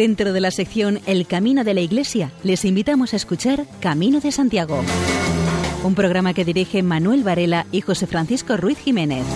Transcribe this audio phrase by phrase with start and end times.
[0.00, 4.32] Dentro de la sección El Camino de la Iglesia, les invitamos a escuchar Camino de
[4.32, 4.82] Santiago,
[5.84, 9.26] un programa que dirige Manuel Varela y José Francisco Ruiz Jiménez.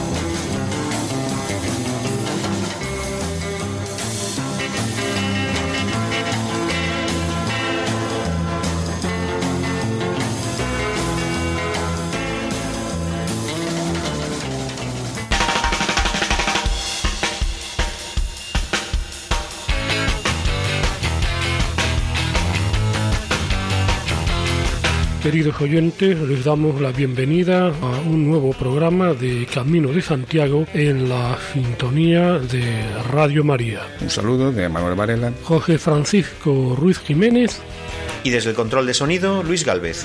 [25.35, 31.09] Queridos oyentes, les damos la bienvenida a un nuevo programa de Camino de Santiago en
[31.09, 32.63] la sintonía de
[33.11, 33.81] Radio María.
[34.01, 37.61] Un saludo de Manuel Varela, José Francisco Ruiz Jiménez
[38.23, 40.05] y desde el control de sonido Luis Galvez.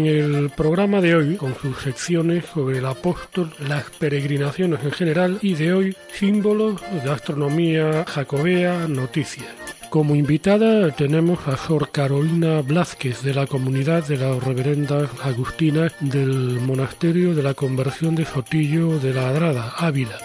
[0.00, 5.38] En el programa de hoy, con sus secciones sobre el apóstol, las peregrinaciones en general
[5.42, 9.59] y de hoy, símbolos de astronomía jacobea, noticias.
[9.90, 16.60] Como invitada tenemos a Sor Carolina Blázquez de la comunidad de las reverendas agustinas del
[16.60, 20.16] monasterio de la conversión de Sotillo de la Adrada, Ávila.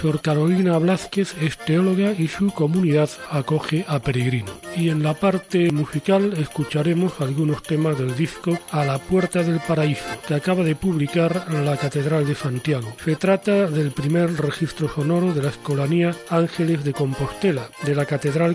[0.00, 4.52] Sor Carolina Blázquez es teóloga y su comunidad acoge a peregrinos.
[4.76, 10.04] Y en la parte musical escucharemos algunos temas del disco A la Puerta del Paraíso,
[10.28, 12.94] que acaba de publicar la Catedral de Santiago.
[13.02, 18.54] Se trata del primer registro sonoro de la Escolanía Ángeles de Compostela, de la Catedral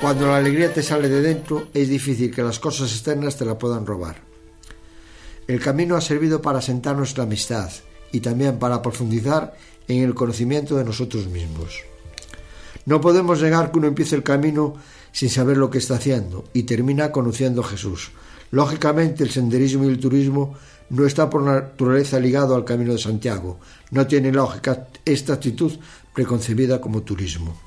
[0.00, 3.58] Cuando la alegría te sale de dentro, es difícil que las cosas externas te la
[3.58, 4.16] puedan robar.
[5.46, 7.70] El camino ha servido para asentar nuestra amistad
[8.12, 9.54] y también para profundizar
[9.88, 11.82] en el conocimiento de nosotros mismos.
[12.84, 14.74] No podemos negar que uno empiece el camino
[15.12, 18.10] sin saber lo que está haciendo y termina conociendo a Jesús.
[18.50, 20.56] Lógicamente el senderismo y el turismo
[20.90, 23.58] no está por naturaleza ligado al camino de Santiago.
[23.90, 25.72] No tiene lógica esta actitud
[26.14, 27.58] preconcebida como turismo.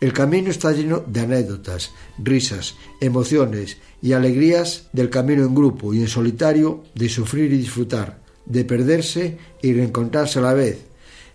[0.00, 6.00] El camino está lleno de anécdotas, risas, emociones y alegrías del camino en grupo y
[6.00, 10.78] en solitario, de sufrir y disfrutar, de perderse y reencontrarse a la vez,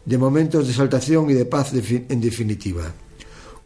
[0.04, 2.92] de momentos de exaltación y de paz en definitiva.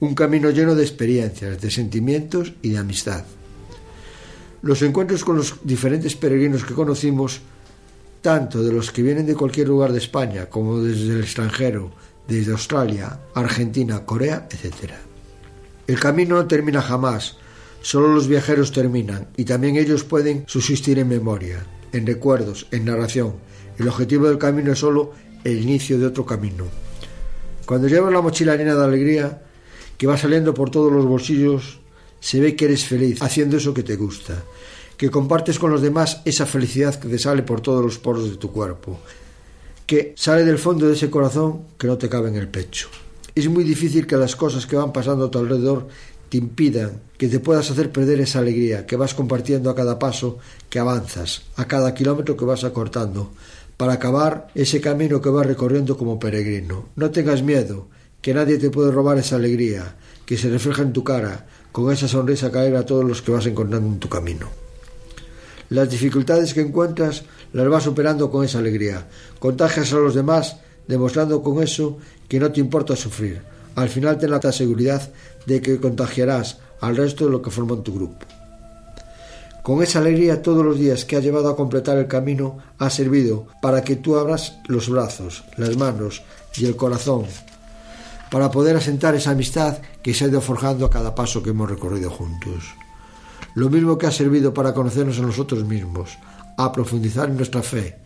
[0.01, 3.23] Un camino lleno de experiencias, de sentimientos y de amistad.
[4.61, 7.41] Los encuentros con los diferentes peregrinos que conocimos,
[8.21, 11.91] tanto de los que vienen de cualquier lugar de España como desde el extranjero,
[12.27, 14.93] desde Australia, Argentina, Corea, etc.
[15.87, 17.37] El camino no termina jamás,
[17.81, 23.35] solo los viajeros terminan y también ellos pueden subsistir en memoria, en recuerdos, en narración.
[23.77, 26.65] El objetivo del camino es solo el inicio de otro camino.
[27.65, 29.41] Cuando llevas la mochila llena de alegría,
[29.97, 31.79] que va saliendo por todos los bolsillos,
[32.19, 34.43] se ve que eres feliz haciendo eso que te gusta,
[34.97, 38.37] que compartes con los demás esa felicidad que te sale por todos los poros de
[38.37, 38.99] tu cuerpo,
[39.85, 42.89] que sale del fondo de ese corazón que no te cabe en el pecho.
[43.33, 45.87] Es muy difícil que las cosas que van pasando a tu alrededor
[46.29, 50.37] te impidan que te puedas hacer perder esa alegría que vas compartiendo a cada paso
[50.69, 53.31] que avanzas, a cada kilómetro que vas acortando,
[53.77, 56.89] para acabar ese camino que vas recorriendo como peregrino.
[56.95, 57.87] No tengas miedo,
[58.21, 61.47] que nadie te puede robar esa alegría, que se refleja en tu cara,
[61.79, 64.47] con esa sonrisa caer a todos los que vas encontrando en tu camino.
[65.69, 67.23] Las dificultades que encuentras
[67.53, 69.07] las vas superando con esa alegría.
[69.39, 70.57] Contagias a los demás
[70.87, 71.97] demostrando con eso
[72.27, 73.41] que no te importa sufrir.
[73.75, 75.09] Al final ten la seguridad
[75.45, 78.25] de que contagiarás al resto de lo que forman tu grupo.
[79.63, 83.47] Con esa alegría todos los días que has llevado a completar el camino ha servido
[83.61, 86.23] para que tú abras los brazos, las manos
[86.57, 87.25] y el corazón
[88.31, 91.69] para poder asentar esa amistad que se ha ido forjando a cada paso que hemos
[91.69, 92.75] recorrido juntos.
[93.55, 96.17] Lo mismo que ha servido para conocernos a nosotros mismos,
[96.57, 97.97] a profundizar en nuestra fe,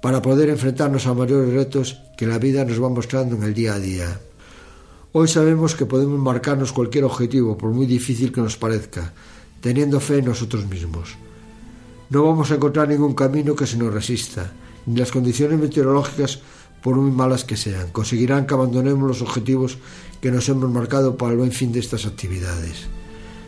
[0.00, 3.74] para poder enfrentarnos a mayores retos que la vida nos va mostrando en el día
[3.74, 4.20] a día.
[5.12, 9.12] Hoy sabemos que podemos marcarnos cualquier objetivo, por muy difícil que nos parezca,
[9.60, 11.16] teniendo fe en nosotros mismos.
[12.10, 14.52] No vamos a encontrar ningún camino que se nos resista,
[14.86, 16.40] ni las condiciones meteorológicas,
[16.82, 19.78] por muy malas que sean, conseguirán que abandonemos los objetivos
[20.20, 22.86] que nos hemos marcado para el buen fin de estas actividades.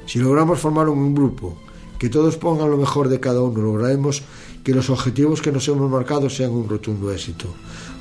[0.06, 1.56] Si logramos formar un grupo
[1.98, 4.22] que todos pongan lo mejor de cada uno, lograremos
[4.62, 7.46] que los objetivos que nos hemos marcado sean un rotundo éxito,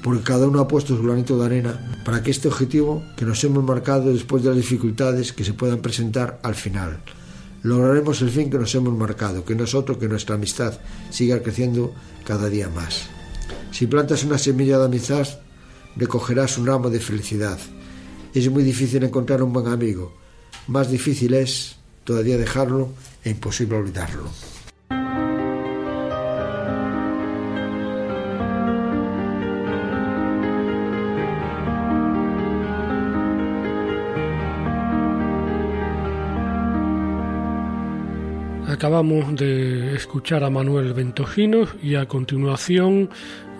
[0.02, 3.44] porque cada uno ha puesto su granito de arena para que este objetivo que nos
[3.44, 7.00] hemos marcado después de las dificultades que se puedan presentar al final,
[7.64, 10.80] lograremos el fin que nos hemos marcado, que nosotros, que nuestra amistad
[11.10, 11.94] siga creciendo
[12.26, 13.10] cada día más.
[13.74, 15.28] Si plantas una semilla de amistad,
[15.96, 17.58] recogerás un ramo de felicidad.
[18.32, 20.14] Es muy difícil encontrar un buen amigo.
[20.68, 22.90] Más difícil es todavía dejarlo
[23.24, 24.30] e imposible olvidarlo.
[38.84, 43.10] Acabamos de escuchar a Manuel Ventojinos y a continuación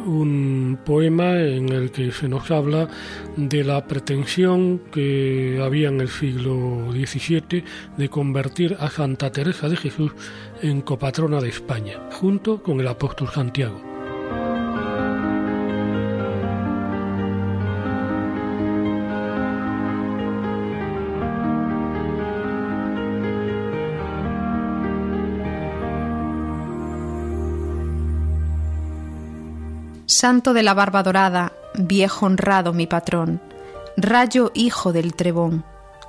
[0.06, 2.90] un poema en el que se nos habla
[3.38, 7.64] de la pretensión que había en el siglo XVII
[7.96, 10.12] de convertir a Santa Teresa de Jesús
[10.62, 13.93] en copatrona de España, junto con el apóstol Santiago.
[30.24, 33.42] Santo de la barba dorada, viejo honrado mi patrón,
[33.98, 35.66] rayo hijo del trebón,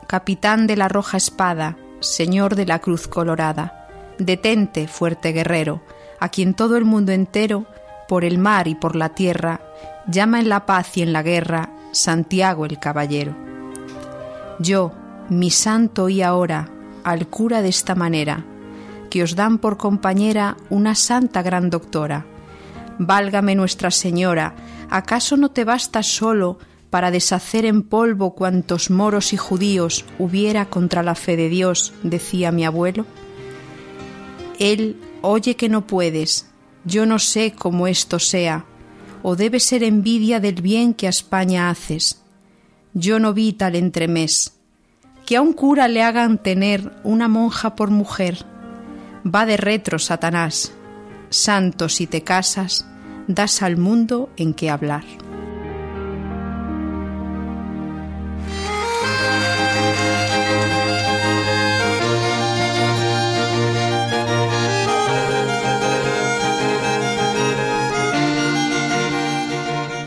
[0.07, 3.89] capitán de la roja espada, señor de la cruz colorada,
[4.21, 5.83] detente, fuerte guerrero,
[6.21, 7.67] a quien todo el mundo entero,
[8.07, 9.61] por el mar y por la tierra,
[10.07, 13.35] llama en la paz y en la guerra Santiago el caballero.
[14.61, 14.93] Yo,
[15.29, 16.69] mi santo y ahora,
[17.03, 18.45] al cura de esta manera,
[19.11, 22.27] que os dan por compañera una santa gran doctora,
[22.99, 24.55] Válgame Nuestra Señora,
[24.89, 26.59] ¿acaso no te basta solo
[26.91, 31.93] para deshacer en polvo cuantos moros y judíos hubiera contra la fe de Dios?
[32.05, 33.05] decía mi abuelo.
[34.61, 36.47] Él, oye que no puedes,
[36.85, 38.65] yo no sé cómo esto sea,
[39.23, 42.23] o debe ser envidia del bien que a España haces.
[42.93, 44.53] Yo no vi tal entremés.
[45.27, 48.45] Que a un cura le hagan tener una monja por mujer.
[49.27, 50.73] Va de retro, Satanás
[51.31, 52.87] santo si te casas,
[53.27, 55.05] das al mundo en qué hablar.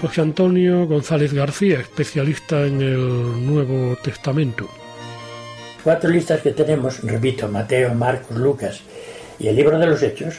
[0.01, 4.69] José Antonio González García, especialista en el Nuevo Testamento.
[5.83, 8.81] Cuatro listas que tenemos, repito, Mateo, Marcos, Lucas
[9.39, 10.35] y el libro de los Hechos,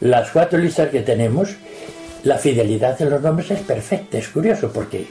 [0.00, 1.50] las cuatro listas que tenemos,
[2.24, 5.06] la fidelidad en los nombres es perfecta, es curioso, porque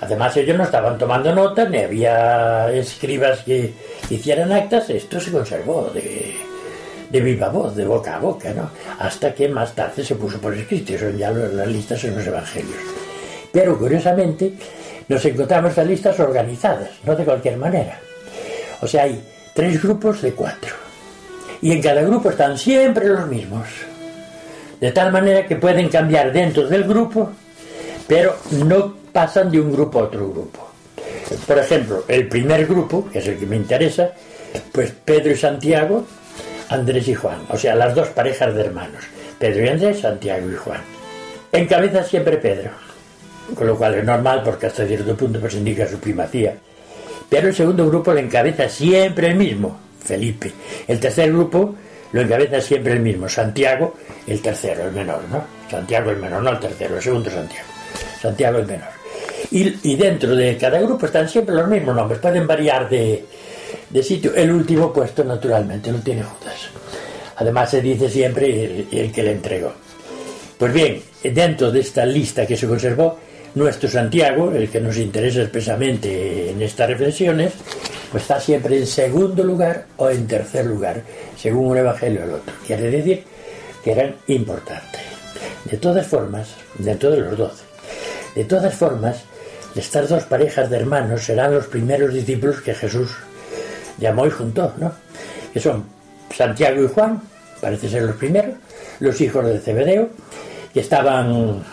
[0.00, 3.72] además ellos no estaban tomando notas, ni había escribas que
[4.10, 6.34] hicieran actas, esto se conservó de,
[7.10, 8.70] de viva voz, de boca a boca, ¿no?
[8.98, 12.78] Hasta que más tarde se puso por escrito, son ya las listas en los evangelios.
[13.52, 14.52] Pero curiosamente
[15.08, 17.98] nos encontramos estas listas organizadas, no de cualquier manera.
[18.82, 19.22] O sea, hay
[19.54, 20.74] tres grupos de cuatro.
[21.62, 23.66] Y en cada grupo están siempre los mismos
[24.80, 27.30] de tal manera que pueden cambiar dentro del grupo,
[28.06, 30.70] pero no pasan de un grupo a otro grupo.
[31.46, 34.12] Por ejemplo, el primer grupo, que es el que me interesa,
[34.72, 36.06] pues Pedro y Santiago,
[36.68, 39.04] Andrés y Juan, o sea, las dos parejas de hermanos,
[39.38, 40.80] Pedro y Andrés, Santiago y Juan.
[41.52, 42.70] Encabeza siempre Pedro,
[43.54, 46.54] con lo cual es normal porque hasta cierto punto pues indica su primacía.
[47.28, 50.52] Pero el segundo grupo le encabeza siempre el mismo, Felipe.
[50.86, 51.74] El tercer grupo
[52.16, 53.94] lo encabeza siempre el mismo, Santiago,
[54.26, 55.44] el tercero, el menor, ¿no?
[55.70, 57.68] Santiago el menor, no el tercero, el segundo Santiago.
[58.18, 58.88] Santiago el menor.
[59.50, 63.22] Y, dentro de cada grupo están siempre los mismos nombres, pueden variar de,
[64.02, 64.34] sitio.
[64.34, 66.70] El último puesto, naturalmente, lo tiene Judas.
[67.36, 69.74] Además se dice siempre el, el que le entregó.
[70.56, 73.18] Pues bien, dentro de esta lista que se conservó,
[73.56, 77.54] nuestro Santiago, el que nos interesa expresamente en estas reflexiones,
[78.10, 81.02] pues está siempre en segundo lugar o en tercer lugar,
[81.36, 82.54] según un evangelio el otro.
[82.66, 83.24] Quiere decir
[83.82, 85.00] que eran importantes.
[85.64, 87.64] De todas formas, dentro de los doce,
[88.34, 89.24] de todas formas,
[89.74, 93.10] estas dos parejas de hermanos serán los primeros discípulos que Jesús
[93.98, 94.92] llamó y juntó, ¿no?
[95.52, 95.84] Que son
[96.34, 97.22] Santiago y Juan,
[97.60, 98.56] parece ser los primeros,
[99.00, 100.10] los hijos de Zebedeo,
[100.74, 101.64] que estaban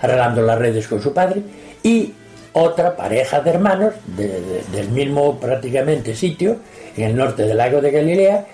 [0.00, 1.42] arreglando las redes con su padre,
[1.82, 2.12] y
[2.52, 6.56] otra pareja de hermanos del mismo prácticamente sitio,
[6.96, 8.46] en el norte del lago de Galilea,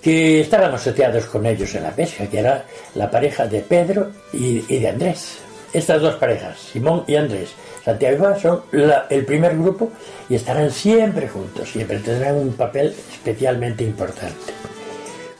[0.00, 2.64] que estaban asociados con ellos en la pesca, que era
[2.94, 5.38] la pareja de Pedro y, de Andrés.
[5.72, 7.50] Estas dos parejas, Simón y Andrés,
[7.84, 8.62] Santiago y Juan, son
[9.10, 9.90] el primer grupo
[10.28, 14.52] y estarán siempre juntos, siempre tendrán un papel especialmente importante.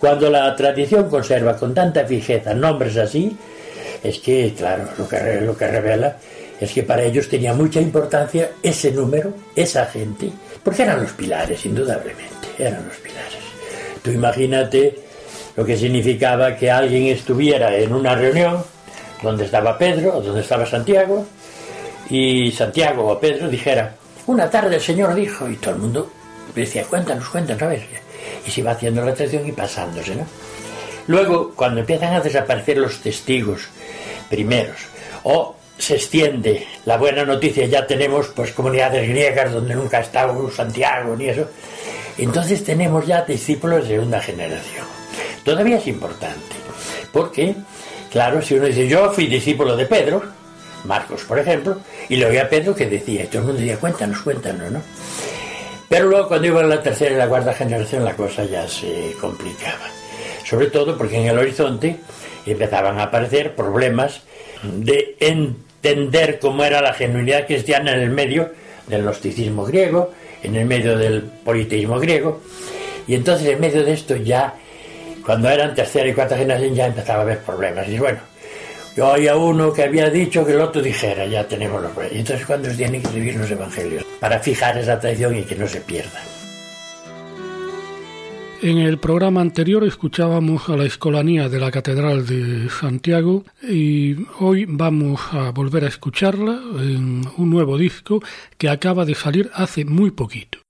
[0.00, 3.38] Cuando la tradición conserva con tanta fijeza nombres así,
[4.02, 6.16] es que, claro, lo que, lo que revela
[6.60, 10.30] es que para ellos tenía mucha importancia ese número, esa gente,
[10.62, 13.38] porque eran los pilares, indudablemente, eran los pilares.
[14.02, 14.94] Tú imagínate
[15.56, 18.64] lo que significaba que alguien estuviera en una reunión
[19.22, 21.26] donde estaba Pedro donde estaba Santiago,
[22.08, 23.94] y Santiago o Pedro dijera,
[24.26, 26.10] una tarde el Señor dijo, y todo el mundo
[26.54, 27.82] decía, cuéntanos, cuéntanos, a ver.
[28.46, 30.26] Y se iba haciendo la atención y pasándose, ¿no?
[31.06, 33.62] Luego, cuando empiezan a desaparecer los testigos
[34.28, 34.76] primeros,
[35.22, 40.50] o se extiende la buena noticia, ya tenemos pues comunidades griegas donde nunca ha estado
[40.50, 41.48] Santiago ni eso,
[42.18, 44.86] entonces tenemos ya discípulos de segunda generación.
[45.44, 46.56] Todavía es importante,
[47.12, 47.54] porque,
[48.10, 50.22] claro, si uno dice, yo fui discípulo de Pedro,
[50.84, 53.78] Marcos, por ejemplo, y lo oía a Pedro que decía, y todo el mundo decía,
[53.78, 54.82] cuéntanos, cuéntanos, ¿no?
[55.88, 59.14] Pero luego cuando iba a la tercera y la cuarta generación la cosa ya se
[59.20, 59.86] complicaba.
[60.48, 61.96] Sobre todo porque en el horizonte
[62.46, 64.22] empezaban a aparecer problemas
[64.62, 68.52] de entender cómo era la genuinidad cristiana en el medio
[68.86, 70.12] del gnosticismo griego,
[70.44, 72.40] en el medio del politeísmo griego,
[73.08, 74.54] y entonces en medio de esto ya,
[75.24, 77.88] cuando eran tercera y cuarta generación, ya empezaba a haber problemas.
[77.88, 78.18] Y bueno,
[78.96, 82.16] yo oía uno que había dicho que el otro dijera, ya tenemos los problemas.
[82.16, 84.04] Y entonces, cuando se tienen que escribir los evangelios?
[84.20, 86.20] Para fijar esa tradición y que no se pierda.
[88.62, 94.64] En el programa anterior escuchábamos a la escolanía de la Catedral de Santiago y hoy
[94.66, 98.22] vamos a volver a escucharla en un nuevo disco
[98.56, 100.65] que acaba de salir hace muy poquito.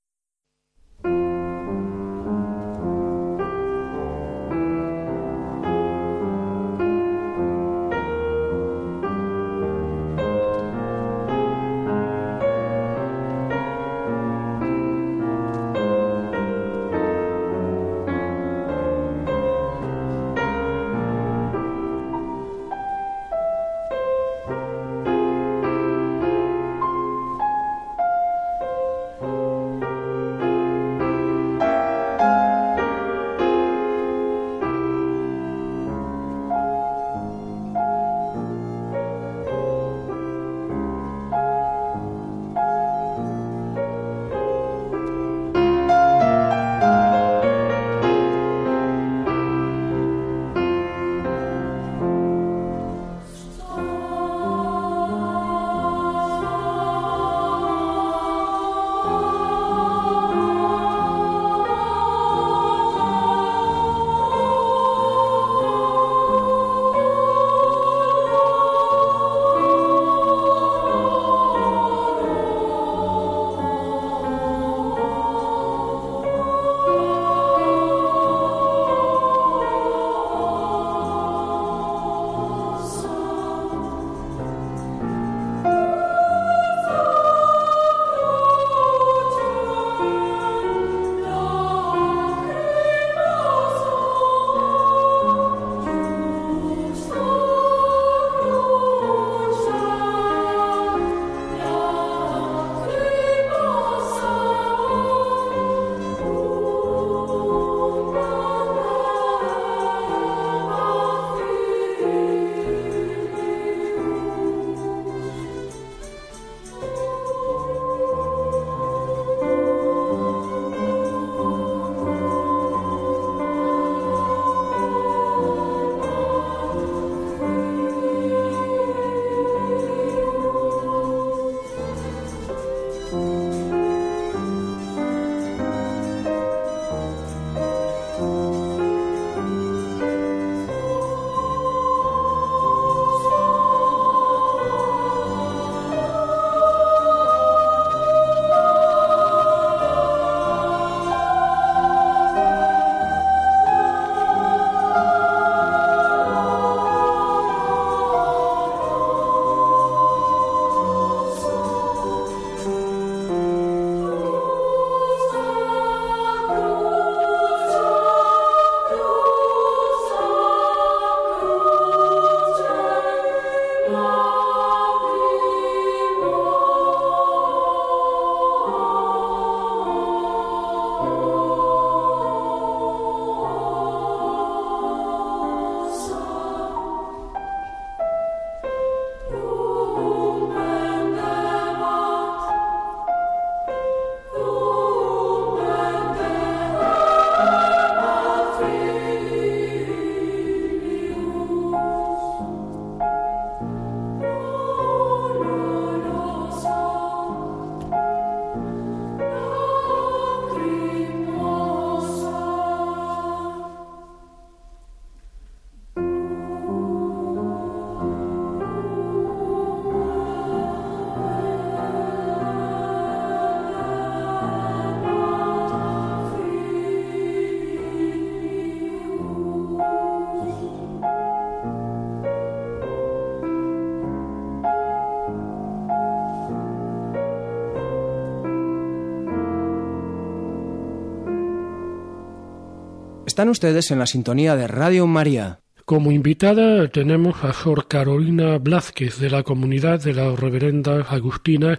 [243.37, 245.61] Están ustedes en la sintonía de Radio María.
[245.85, 251.78] Como invitada tenemos a Sor Carolina Blázquez de la comunidad de las reverendas agustinas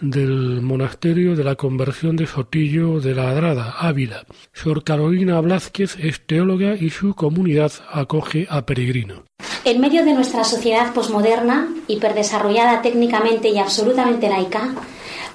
[0.00, 4.24] del monasterio de la conversión de Sotillo de la Adrada, Ávila.
[4.52, 9.22] Sor Carolina Blázquez es teóloga y su comunidad acoge a peregrinos.
[9.64, 14.72] En medio de nuestra sociedad posmoderna, hiperdesarrollada técnicamente y absolutamente laica,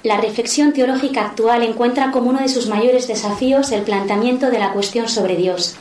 [0.02, 4.72] la reflexión teológica actual encuentra como uno de sus mayores desafíos el planteamiento de la
[4.72, 5.76] cuestión sobre Dios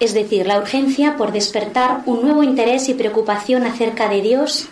[0.00, 4.66] es decir, la urgencia por despertar un nuevo interés y preocupación acerca de Dios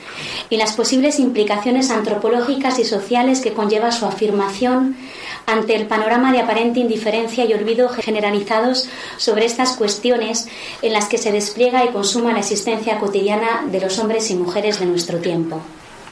[0.49, 4.97] y las posibles implicaciones antropológicas y sociales que conlleva su afirmación
[5.45, 8.89] ante el panorama de aparente indiferencia y olvido generalizados
[9.19, 10.49] sobre estas cuestiones
[10.81, 14.81] en las que se despliega y consuma la existencia cotidiana de los hombres y mujeres
[14.81, 15.61] de nuestro tiempo.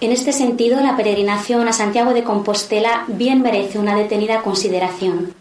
[0.01, 5.35] En este sentido, la peregrinación a Santiago de Compostela bien merece una detenida consideración.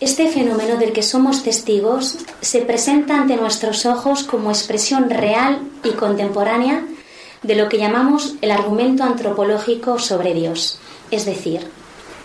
[0.00, 5.90] Este fenómeno del que somos testigos se presenta ante nuestros ojos como expresión real y
[5.90, 6.82] contemporánea
[7.42, 10.80] de lo que llamamos el argumento antropológico sobre Dios.
[11.10, 11.68] Es decir,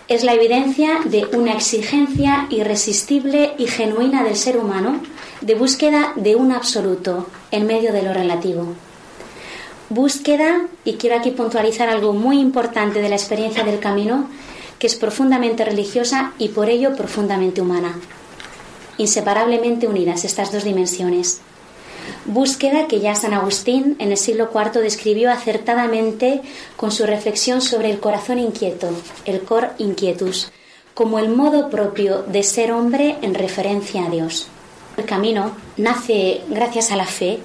[0.07, 5.01] es la evidencia de una exigencia irresistible y genuina del ser humano
[5.41, 8.75] de búsqueda de un absoluto en medio de lo relativo.
[9.89, 14.27] Búsqueda, y quiero aquí puntualizar algo muy importante de la experiencia del camino,
[14.79, 17.95] que es profundamente religiosa y por ello profundamente humana.
[18.97, 21.41] Inseparablemente unidas estas dos dimensiones.
[22.25, 26.41] Búsqueda que ya San Agustín en el siglo IV describió acertadamente
[26.75, 28.89] con su reflexión sobre el corazón inquieto,
[29.25, 30.51] el cor inquietus,
[30.95, 34.47] como el modo propio de ser hombre en referencia a Dios.
[34.97, 37.39] El camino nace gracias a la fe.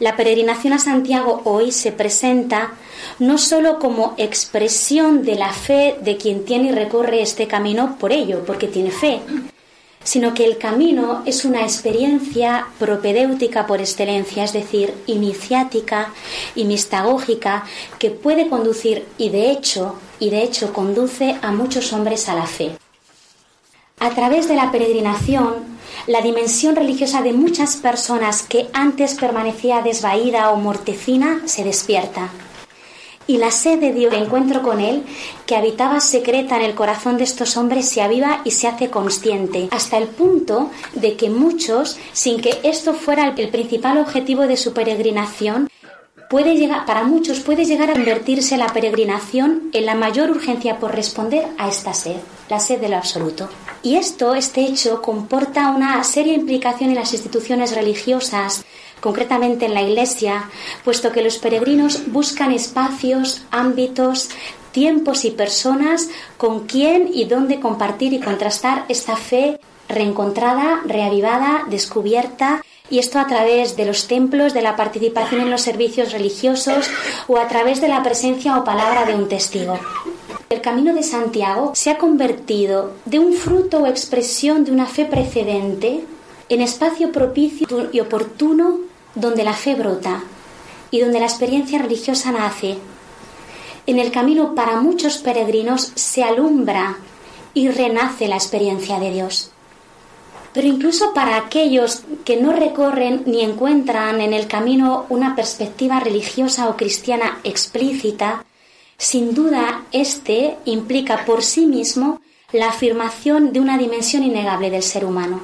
[0.00, 2.72] La peregrinación a Santiago hoy se presenta
[3.20, 8.10] no sólo como expresión de la fe de quien tiene y recorre este camino por
[8.10, 9.20] ello, porque tiene fe,
[10.02, 16.12] sino que el camino es una experiencia propedéutica por excelencia, es decir, iniciática
[16.56, 17.64] y mistagógica
[18.00, 22.46] que puede conducir y de hecho, y de hecho conduce a muchos hombres a la
[22.46, 22.72] fe.
[24.04, 25.54] A través de la peregrinación,
[26.06, 32.28] la dimensión religiosa de muchas personas que antes permanecía desvaída o mortecina se despierta
[33.26, 35.04] y la sed de Dios, de encuentro con Él,
[35.46, 39.68] que habitaba secreta en el corazón de estos hombres, se aviva y se hace consciente,
[39.70, 44.74] hasta el punto de que muchos, sin que esto fuera el principal objetivo de su
[44.74, 45.70] peregrinación,
[46.28, 50.94] puede llegar, para muchos puede llegar a convertirse la peregrinación en la mayor urgencia por
[50.94, 52.16] responder a esta sed,
[52.50, 53.48] la sed de lo absoluto.
[53.84, 58.64] Y esto, este hecho, comporta una seria implicación en las instituciones religiosas,
[59.00, 60.48] concretamente en la Iglesia,
[60.84, 64.30] puesto que los peregrinos buscan espacios, ámbitos,
[64.72, 72.62] tiempos y personas con quien y dónde compartir y contrastar esta fe reencontrada, reavivada, descubierta,
[72.88, 76.90] y esto a través de los templos, de la participación en los servicios religiosos
[77.28, 79.78] o a través de la presencia o palabra de un testigo.
[80.54, 85.04] El camino de Santiago se ha convertido de un fruto o expresión de una fe
[85.04, 86.04] precedente
[86.48, 88.78] en espacio propicio y oportuno
[89.16, 90.22] donde la fe brota
[90.92, 92.78] y donde la experiencia religiosa nace.
[93.88, 96.98] En el camino para muchos peregrinos se alumbra
[97.52, 99.50] y renace la experiencia de Dios.
[100.52, 106.68] Pero incluso para aquellos que no recorren ni encuentran en el camino una perspectiva religiosa
[106.68, 108.44] o cristiana explícita,
[108.96, 112.20] sin duda este implica por sí mismo
[112.52, 115.40] la afirmación de una dimensión innegable del ser humano,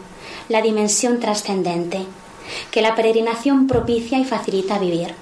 [0.49, 2.07] la dimensión trascendente
[2.71, 5.15] que la peregrinación propicia y facilita vivir.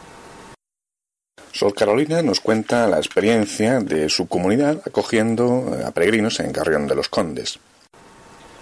[1.53, 6.95] Sor Carolina nos cuenta la experiencia de su comunidad acogiendo a peregrinos en Carrión de
[6.95, 7.59] los Condes.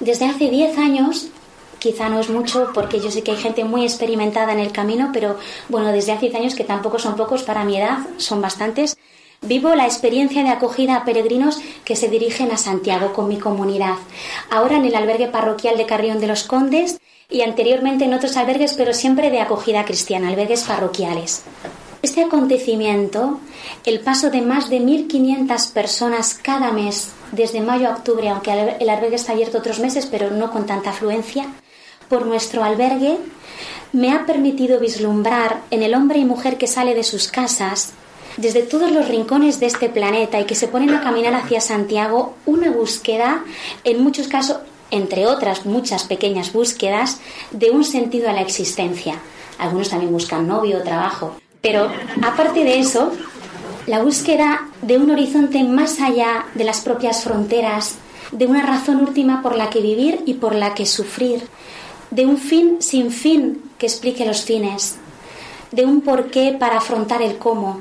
[0.00, 1.28] Desde hace 10 años,
[1.78, 5.10] quizá no es mucho porque yo sé que hay gente muy experimentada en el camino,
[5.12, 5.36] pero
[5.68, 8.96] bueno, desde hace 10 años, que tampoco son pocos para mi edad, son bastantes,
[9.42, 13.96] Vivo la experiencia de acogida a peregrinos que se dirigen a Santiago con mi comunidad.
[14.50, 18.74] Ahora en el albergue parroquial de Carrión de los Condes y anteriormente en otros albergues,
[18.74, 21.42] pero siempre de acogida cristiana, albergues parroquiales.
[22.02, 23.40] Este acontecimiento,
[23.84, 28.88] el paso de más de 1.500 personas cada mes, desde mayo a octubre, aunque el
[28.88, 31.46] albergue está abierto otros meses, pero no con tanta afluencia,
[32.08, 33.18] por nuestro albergue,
[33.92, 37.92] me ha permitido vislumbrar en el hombre y mujer que sale de sus casas,
[38.36, 42.34] desde todos los rincones de este planeta y que se ponen a caminar hacia Santiago,
[42.44, 43.44] una búsqueda,
[43.84, 44.58] en muchos casos
[44.90, 47.20] entre otras muchas pequeñas búsquedas,
[47.50, 49.18] de un sentido a la existencia.
[49.58, 51.36] Algunos también buscan novio o trabajo.
[51.60, 51.90] Pero
[52.22, 53.12] aparte de eso,
[53.86, 57.96] la búsqueda de un horizonte más allá de las propias fronteras,
[58.32, 61.48] de una razón última por la que vivir y por la que sufrir,
[62.10, 64.96] de un fin sin fin que explique los fines,
[65.72, 67.80] de un porqué para afrontar el cómo,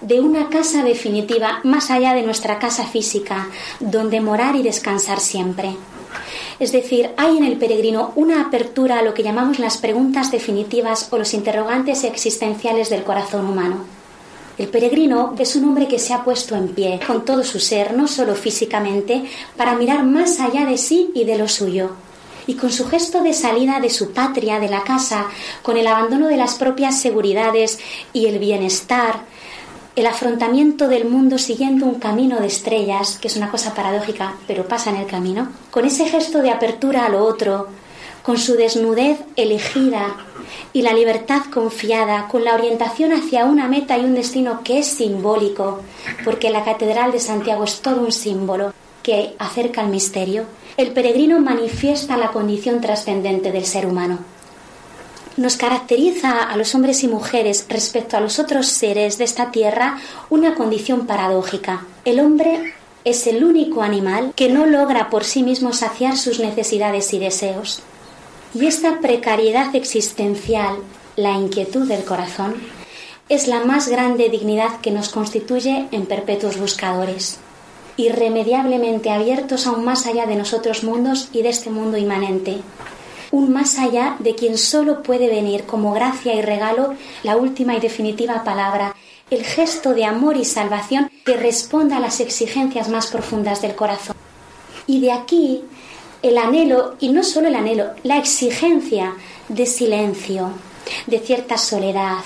[0.00, 3.48] de una casa definitiva más allá de nuestra casa física,
[3.80, 5.76] donde morar y descansar siempre.
[6.58, 11.08] Es decir, hay en el peregrino una apertura a lo que llamamos las preguntas definitivas
[11.10, 13.84] o los interrogantes existenciales del corazón humano.
[14.58, 17.94] El peregrino es un hombre que se ha puesto en pie con todo su ser,
[17.94, 21.90] no solo físicamente, para mirar más allá de sí y de lo suyo.
[22.46, 25.26] Y con su gesto de salida de su patria, de la casa,
[25.62, 27.78] con el abandono de las propias seguridades
[28.14, 29.24] y el bienestar,
[29.96, 34.68] el afrontamiento del mundo siguiendo un camino de estrellas, que es una cosa paradójica, pero
[34.68, 37.68] pasa en el camino, con ese gesto de apertura a lo otro,
[38.22, 40.16] con su desnudez elegida
[40.74, 44.86] y la libertad confiada, con la orientación hacia una meta y un destino que es
[44.86, 45.80] simbólico,
[46.24, 50.44] porque la Catedral de Santiago es todo un símbolo que acerca al misterio,
[50.76, 54.35] el peregrino manifiesta la condición trascendente del ser humano
[55.36, 59.98] nos caracteriza a los hombres y mujeres respecto a los otros seres de esta tierra
[60.30, 61.84] una condición paradójica.
[62.04, 67.12] El hombre es el único animal que no logra por sí mismo saciar sus necesidades
[67.12, 67.82] y deseos.
[68.54, 70.76] Y esta precariedad existencial,
[71.16, 72.54] la inquietud del corazón,
[73.28, 77.38] es la más grande dignidad que nos constituye en perpetuos buscadores,
[77.96, 82.58] irremediablemente abiertos aún más allá de nosotros mundos y de este mundo inmanente,
[83.30, 87.80] un más allá de quien solo puede venir como gracia y regalo la última y
[87.80, 88.94] definitiva palabra,
[89.30, 94.16] el gesto de amor y salvación que responda a las exigencias más profundas del corazón.
[94.86, 95.64] Y de aquí
[96.22, 99.14] el anhelo, y no solo el anhelo, la exigencia
[99.48, 100.50] de silencio,
[101.06, 102.18] de cierta soledad,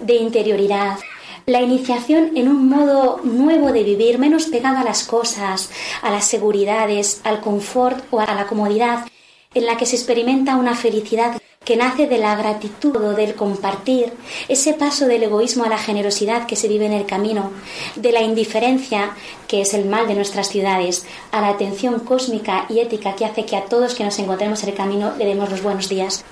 [0.00, 0.98] de interioridad,
[1.46, 5.70] la iniciación en un modo nuevo de vivir, menos pegado a las cosas,
[6.02, 9.06] a las seguridades, al confort o a la comodidad,
[9.52, 14.12] en la que se experimenta una felicidad que nace de la gratitud o del compartir,
[14.48, 17.50] ese paso del egoísmo a la generosidad que se vive en el camino,
[17.96, 19.10] de la indiferencia,
[19.48, 23.44] que es el mal de nuestras ciudades, a la atención cósmica y ética que hace
[23.44, 26.24] que a todos que nos encontremos en el camino le demos los buenos días.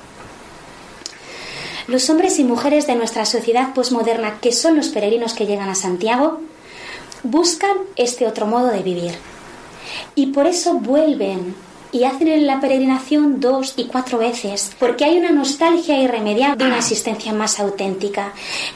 [1.89, 5.75] Los hombres y mujeres de nuestra sociedad posmoderna, que son los peregrinos que llegan a
[5.75, 6.41] Santiago,
[7.25, 9.15] buscan este otro modo de vivir.
[10.15, 11.55] Y por eso vuelven
[11.93, 16.79] y hacen la peregrinación dos y cuatro veces, porque hay una nostalgia irremediable de una
[16.79, 18.33] existencia más auténtica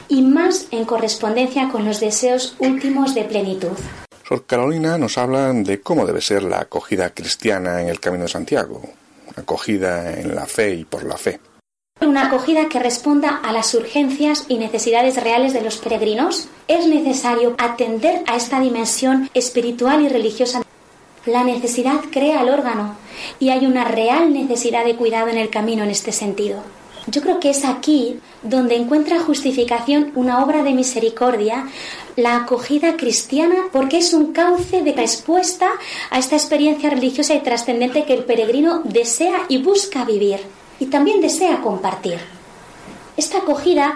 [0.07, 3.77] y más en correspondencia con los deseos últimos de plenitud.
[4.27, 8.29] Sor Carolina nos habla de cómo debe ser la acogida cristiana en el Camino de
[8.29, 8.81] Santiago,
[9.35, 11.39] acogida en la fe y por la fe.
[12.01, 16.49] Una acogida que responda a las urgencias y necesidades reales de los peregrinos.
[16.67, 20.63] Es necesario atender a esta dimensión espiritual y religiosa
[21.25, 22.95] la necesidad crea el órgano
[23.39, 26.61] y hay una real necesidad de cuidado en el camino en este sentido.
[27.07, 31.67] Yo creo que es aquí donde encuentra justificación una obra de misericordia,
[32.15, 35.69] la acogida cristiana, porque es un cauce de respuesta
[36.09, 40.39] a esta experiencia religiosa y trascendente que el peregrino desea y busca vivir
[40.79, 42.19] y también desea compartir.
[43.17, 43.95] Esta acogida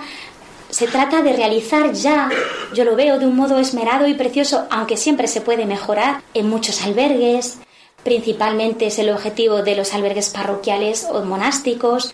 [0.69, 2.29] se trata de realizar ya,
[2.73, 6.49] yo lo veo de un modo esmerado y precioso, aunque siempre se puede mejorar, en
[6.49, 7.59] muchos albergues.
[8.03, 12.13] Principalmente es el objetivo de los albergues parroquiales o monásticos,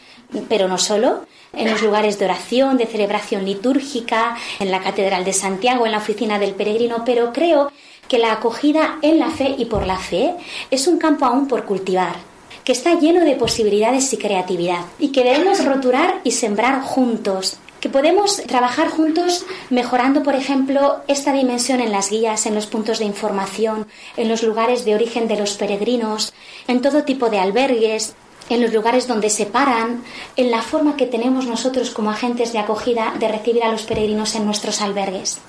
[0.50, 5.34] pero no solo, en los lugares de oración, de celebración litúrgica, en la Catedral de
[5.34, 7.72] Santiago, en la oficina del peregrino, pero creo
[8.08, 10.36] que la acogida en la fe y por la fe
[10.72, 12.16] es un campo aún por cultivar,
[12.63, 17.89] que está lleno de posibilidades y creatividad, y que debemos roturar y sembrar juntos, que
[17.89, 23.04] podemos trabajar juntos mejorando, por ejemplo, esta dimensión en las guías, en los puntos de
[23.04, 26.34] información, en los lugares de origen de los peregrinos,
[26.69, 28.15] en todo tipo de albergues,
[28.50, 30.02] en los lugares donde se paran,
[30.38, 34.34] en la forma que tenemos nosotros como agentes de acogida de recibir a los peregrinos
[34.36, 35.39] en nuestros albergues.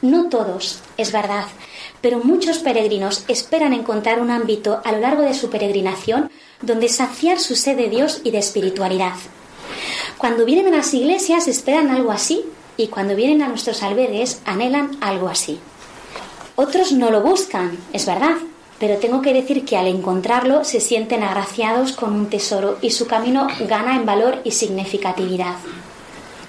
[0.00, 1.44] No todos, es verdad,
[2.00, 6.30] pero muchos peregrinos esperan encontrar un ámbito a lo largo de su peregrinación
[6.62, 9.12] donde saciar su sed de Dios y de espiritualidad.
[10.18, 12.44] Cuando vienen a las iglesias esperan algo así
[12.76, 15.60] y cuando vienen a nuestros albergues anhelan algo así.
[16.56, 18.36] Otros no lo buscan, es verdad,
[18.78, 23.06] pero tengo que decir que al encontrarlo se sienten agraciados con un tesoro y su
[23.06, 25.56] camino gana en valor y significatividad.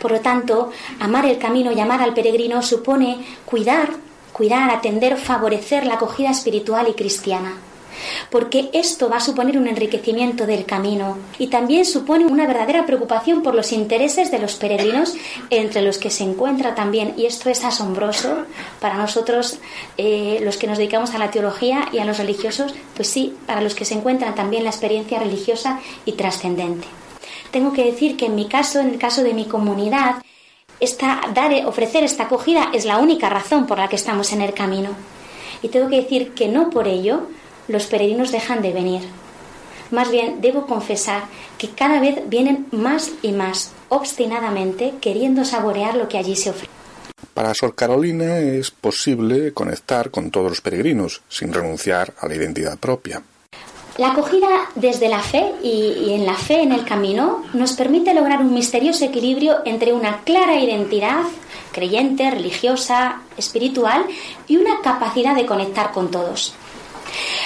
[0.02, 3.90] Por lo tanto, amar el camino y amar al peregrino supone cuidar,
[4.34, 7.58] cuidar, atender, favorecer la acogida espiritual y cristiana.
[8.30, 13.44] Porque esto va a suponer un enriquecimiento del camino y también supone una verdadera preocupación
[13.44, 15.16] por los intereses de los peregrinos,
[15.50, 18.46] entre los que se encuentra también, y esto es asombroso
[18.80, 19.60] para nosotros,
[19.98, 23.62] eh, los que nos dedicamos a la teología y a los religiosos, pues sí, para
[23.62, 26.88] los que se encuentran también la experiencia religiosa y trascendente.
[27.52, 30.16] Tengo que decir que en mi caso, en el caso de mi comunidad,
[30.80, 34.54] esta, dar, ofrecer esta acogida es la única razón por la que estamos en el
[34.54, 34.90] camino.
[35.62, 37.28] Y tengo que decir que no por ello
[37.72, 39.02] los peregrinos dejan de venir.
[39.92, 41.24] Más bien, debo confesar
[41.58, 46.72] que cada vez vienen más y más obstinadamente queriendo saborear lo que allí se ofrece.
[47.34, 52.78] Para Sor Carolina es posible conectar con todos los peregrinos sin renunciar a la identidad
[52.78, 53.22] propia.
[53.98, 58.40] La acogida desde la fe y, en la fe en el camino nos permite lograr
[58.40, 61.24] un misterioso equilibrio entre una clara identidad
[61.74, 64.06] creyente, religiosa, espiritual
[64.48, 66.54] y una capacidad de conectar con todos.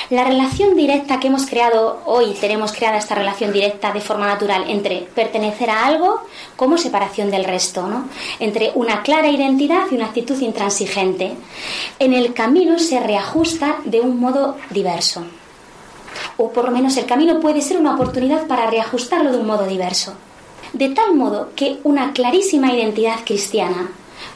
[0.10, 4.65] La relación directa que hemos creado hoy, tenemos creada esta relación directa de forma natural
[4.67, 6.21] entre pertenecer a algo
[6.56, 8.08] como separación del resto, ¿no?
[8.39, 11.34] entre una clara identidad y una actitud intransigente.
[11.99, 15.23] En el camino se reajusta de un modo diverso
[16.38, 19.65] o por lo menos el camino puede ser una oportunidad para reajustarlo de un modo
[19.65, 20.13] diverso.
[20.73, 23.89] De tal modo que una clarísima identidad cristiana,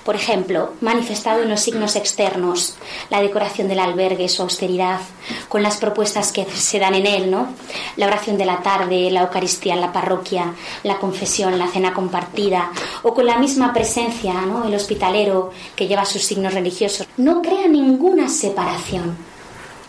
[0.04, 2.76] por ejemplo, manifestado en los signos externos,
[3.10, 5.00] la decoración del albergue, su austeridad,
[5.48, 7.48] con las propuestas que se dan en él, ¿no?
[7.96, 12.72] La oración de la tarde, la Eucaristía en la parroquia, la confesión, la cena compartida,
[13.04, 14.66] o con la misma presencia, ¿no?
[14.66, 19.18] El hospitalero que lleva sus signos religiosos, no crea ninguna separación.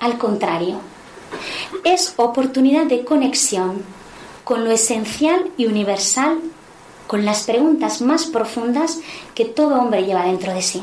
[0.00, 0.81] Al contrario,
[1.85, 3.83] es oportunidad de conexión
[4.44, 6.38] con lo esencial y universal,
[7.11, 9.01] con las preguntas más profundas
[9.35, 10.81] que todo hombre lleva dentro de sí.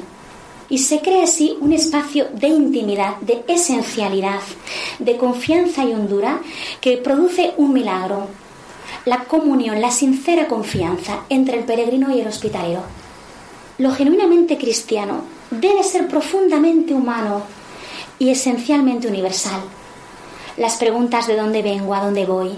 [0.68, 4.42] Y se crea así un espacio de intimidad, de esencialidad,
[5.00, 6.42] de confianza y hondura
[6.82, 8.28] que produce un milagro,
[9.06, 12.82] la comunión, la sincera confianza entre el peregrino y el hospitalero.
[13.78, 17.44] Lo genuinamente cristiano debe ser profundamente humano
[18.20, 19.62] y esencialmente universal
[20.58, 22.52] las preguntas de dónde vengo, a dónde voy,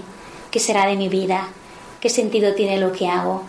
[0.49, 1.49] qué será de mi vida,
[1.99, 3.43] qué sentido tiene lo que hago,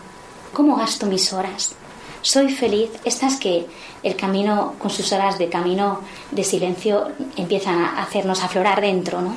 [0.53, 1.75] cómo gasto mis horas.
[2.21, 3.65] Soy feliz, estas que
[4.03, 9.35] el camino, con sus horas de camino de silencio, empiezan a hacernos aflorar dentro, ¿no?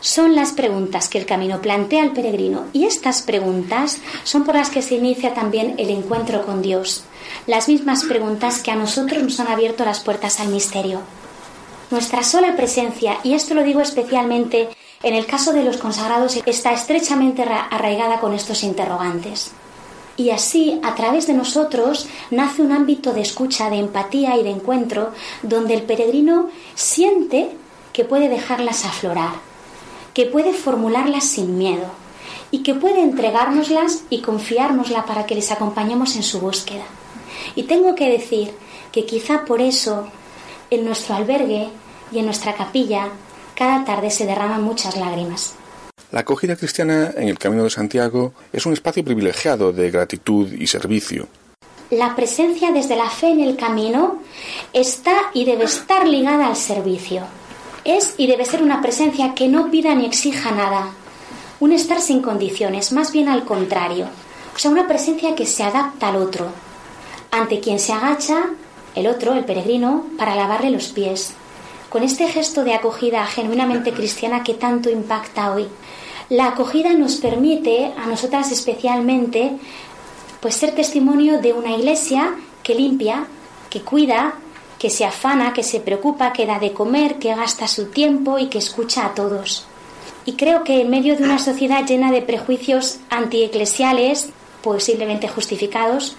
[0.00, 4.70] Son las preguntas que el camino plantea al peregrino y estas preguntas son por las
[4.70, 7.04] que se inicia también el encuentro con Dios,
[7.46, 11.00] las mismas preguntas que a nosotros nos han abierto las puertas al misterio.
[11.90, 14.70] Nuestra sola presencia, y esto lo digo especialmente
[15.02, 19.52] en el caso de los consagrados, está estrechamente arraigada con estos interrogantes.
[20.20, 24.50] Y así, a través de nosotros, nace un ámbito de escucha, de empatía y de
[24.50, 27.56] encuentro, donde el peregrino siente
[27.94, 29.32] que puede dejarlas aflorar,
[30.12, 31.86] que puede formularlas sin miedo
[32.50, 36.84] y que puede entregárnoslas y confiárnosla para que les acompañemos en su búsqueda.
[37.54, 38.52] Y tengo que decir
[38.92, 40.06] que quizá por eso
[40.68, 41.70] en nuestro albergue
[42.12, 43.08] y en nuestra capilla
[43.54, 45.54] cada tarde se derraman muchas lágrimas.
[46.12, 50.66] La acogida cristiana en el Camino de Santiago es un espacio privilegiado de gratitud y
[50.66, 51.28] servicio.
[51.90, 54.18] La presencia desde la fe en el camino
[54.72, 57.22] está y debe estar ligada al servicio.
[57.84, 60.90] Es y debe ser una presencia que no pida ni exija nada.
[61.60, 64.06] Un estar sin condiciones, más bien al contrario.
[64.54, 66.48] O sea, una presencia que se adapta al otro.
[67.30, 68.50] Ante quien se agacha,
[68.96, 71.34] el otro, el peregrino, para lavarle los pies.
[71.88, 75.66] Con este gesto de acogida genuinamente cristiana que tanto impacta hoy,
[76.30, 79.58] la acogida nos permite, a nosotras especialmente,
[80.40, 83.26] pues ser testimonio de una iglesia que limpia,
[83.68, 84.34] que cuida,
[84.78, 88.46] que se afana, que se preocupa, que da de comer, que gasta su tiempo y
[88.46, 89.66] que escucha a todos.
[90.24, 94.30] Y creo que en medio de una sociedad llena de prejuicios antieclesiales,
[94.62, 96.16] posiblemente justificados,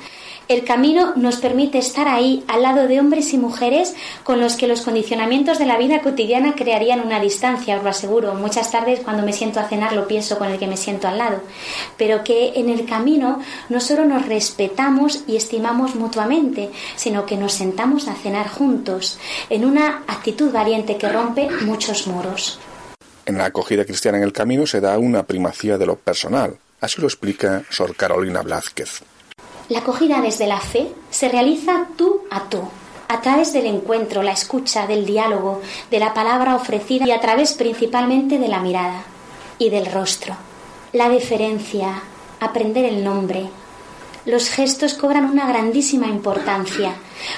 [0.48, 4.68] el camino nos permite estar ahí, al lado de hombres y mujeres con los que
[4.68, 8.34] los condicionamientos de la vida cotidiana crearían una distancia, os lo aseguro.
[8.34, 11.20] Muchas tardes cuando me siento a cenar lo pienso con el que me siento al
[11.20, 11.42] lado.
[11.98, 17.54] Pero que en el camino no solo nos respetamos y estimamos mutuamente, sino que nos
[17.54, 22.60] sentamos a cenar juntos, en una actitud valiente que rompe muchos muros.
[23.26, 26.58] En la acogida cristiana en el camino se da una primacía de lo personal.
[26.82, 29.04] Así lo explica Sor Carolina Blázquez.
[29.72, 32.60] La acogida desde la fe se realiza tú a tú,
[33.08, 37.54] a través del encuentro, la escucha, del diálogo, de la palabra ofrecida y a través
[37.54, 39.04] principalmente de la mirada
[39.60, 40.36] y del rostro.
[40.92, 42.04] La deferencia,
[42.42, 43.48] aprender el nombre,
[44.26, 46.96] los gestos cobran una grandísima importancia,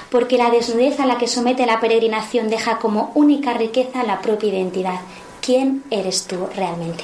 [0.10, 4.50] porque la desnudez a la que somete la peregrinación deja como única riqueza la propia
[4.50, 5.02] identidad.
[5.40, 7.04] ¿Quién eres tú realmente?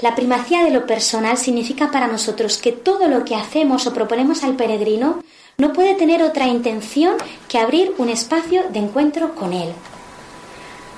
[0.00, 4.42] La primacía de lo personal significa para nosotros que todo lo que hacemos o proponemos
[4.42, 5.22] al peregrino
[5.56, 7.14] no puede tener otra intención
[7.48, 9.72] que abrir un espacio de encuentro con él.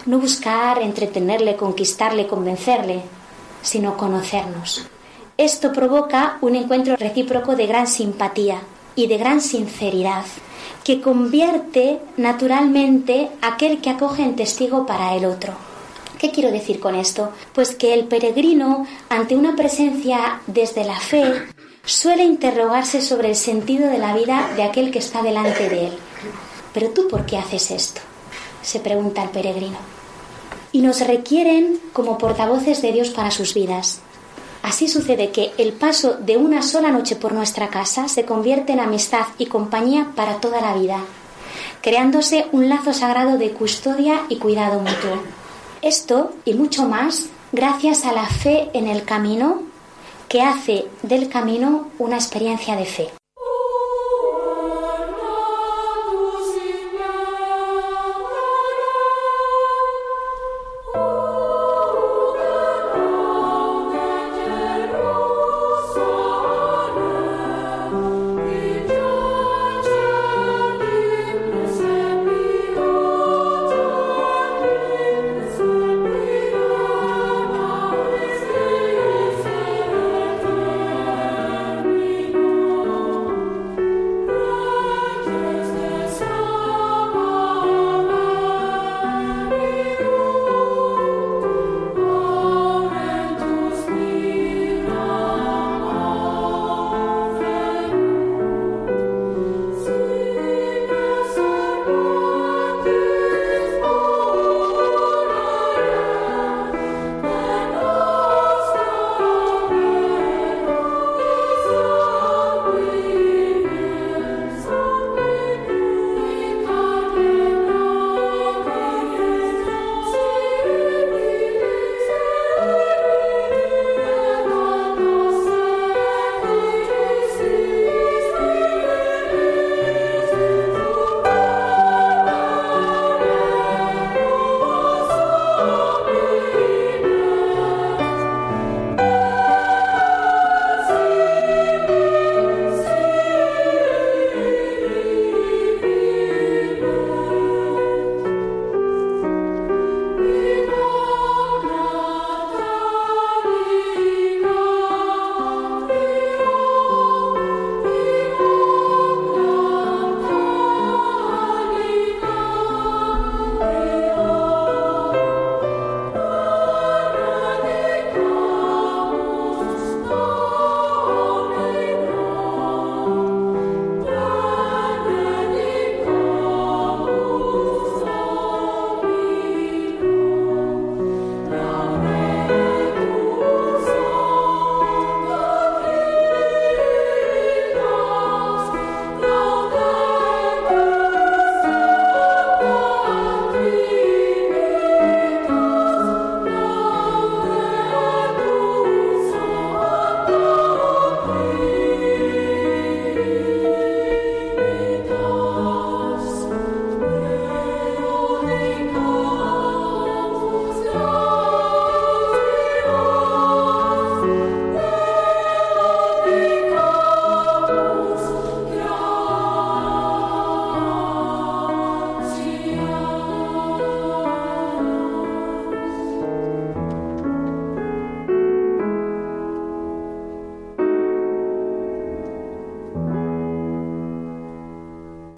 [0.07, 3.03] No buscar entretenerle, conquistarle, convencerle,
[3.63, 4.87] sino conocernos.
[5.37, 8.61] Esto provoca un encuentro recíproco de gran simpatía
[8.95, 10.25] y de gran sinceridad,
[10.83, 15.53] que convierte naturalmente aquel que acoge en testigo para el otro.
[16.19, 17.33] ¿Qué quiero decir con esto?
[17.53, 21.25] Pues que el peregrino, ante una presencia desde la fe,
[21.85, 25.93] suele interrogarse sobre el sentido de la vida de aquel que está delante de él.
[26.73, 28.01] ¿Pero tú por qué haces esto?
[28.67, 29.79] se pregunta el peregrino.
[30.73, 34.01] Y nos requieren como portavoces de Dios para sus vidas.
[34.63, 38.81] Así sucede que el paso de una sola noche por nuestra casa se convierte en
[38.81, 40.99] amistad y compañía para toda la vida,
[41.81, 45.23] creándose un lazo sagrado de custodia y cuidado mutuo.
[45.83, 49.62] Esto y mucho más gracias a la fe en el camino
[50.29, 53.09] que hace del camino una experiencia de fe.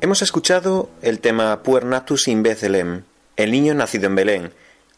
[0.08, 3.02] Hemos escuchado el tema Puernatus in Bethlehem,
[3.36, 4.52] El niño nacido en Belén,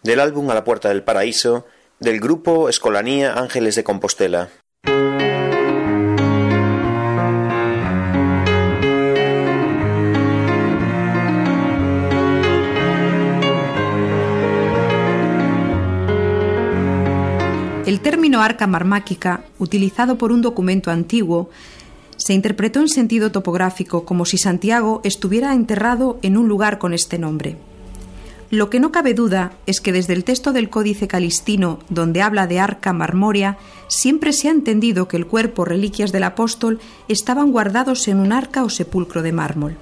[0.04, 1.66] del álbum A la puerta del paraíso,
[1.98, 4.50] del grupo Escolanía Ángeles de Compostela.
[17.84, 21.50] El término arca marmáquica, utilizado por un documento antiguo,
[22.21, 27.18] se interpretó en sentido topográfico como si Santiago estuviera enterrado en un lugar con este
[27.18, 27.57] nombre.
[28.51, 32.47] Lo que no cabe duda es que desde el texto del Códice Calistino, donde habla
[32.47, 33.57] de arca marmórea,
[33.89, 38.64] siempre se ha entendido que el cuerpo reliquias del apóstol estaban guardados en un arca
[38.64, 39.77] o sepulcro de mármol.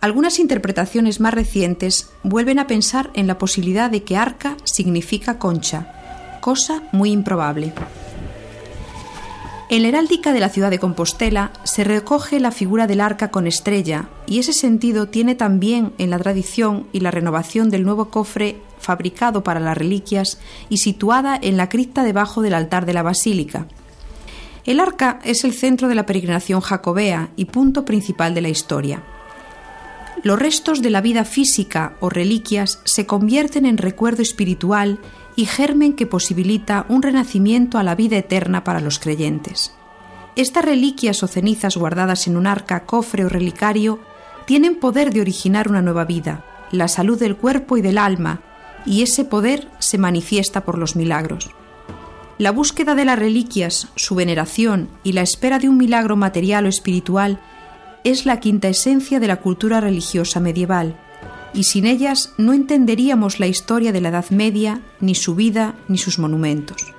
[0.00, 6.40] Algunas interpretaciones más recientes vuelven a pensar en la posibilidad de que arca significa concha,
[6.40, 7.72] cosa muy improbable.
[9.68, 13.48] En la heráldica de la ciudad de Compostela se recoge la figura del arca con
[13.48, 18.60] estrella y ese sentido tiene también en la tradición y la renovación del nuevo cofre
[18.78, 20.38] fabricado para las reliquias
[20.68, 23.66] y situada en la cripta debajo del altar de la basílica.
[24.64, 29.02] El arca es el centro de la peregrinación jacobea y punto principal de la historia.
[30.22, 35.00] Los restos de la vida física o reliquias se convierten en recuerdo espiritual
[35.36, 39.74] y germen que posibilita un renacimiento a la vida eterna para los creyentes.
[40.34, 44.00] Estas reliquias o cenizas guardadas en un arca, cofre o relicario
[44.46, 48.40] tienen poder de originar una nueva vida, la salud del cuerpo y del alma,
[48.86, 51.50] y ese poder se manifiesta por los milagros.
[52.38, 56.68] La búsqueda de las reliquias, su veneración y la espera de un milagro material o
[56.68, 57.40] espiritual
[58.04, 61.00] es la quinta esencia de la cultura religiosa medieval,
[61.56, 65.98] y sin ellas no entenderíamos la historia de la Edad Media, ni su vida, ni
[65.98, 66.92] sus monumentos.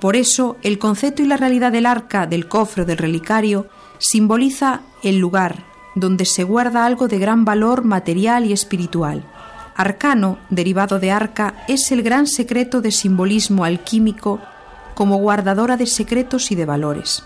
[0.00, 3.66] Por eso, el concepto y la realidad del arca, del cofre del relicario
[3.98, 9.24] simboliza el lugar donde se guarda algo de gran valor material y espiritual.
[9.76, 14.40] Arcano, derivado de arca, es el gran secreto de simbolismo alquímico
[14.94, 17.24] como guardadora de secretos y de valores.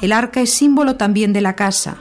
[0.00, 1.98] El arca es símbolo también de la casa,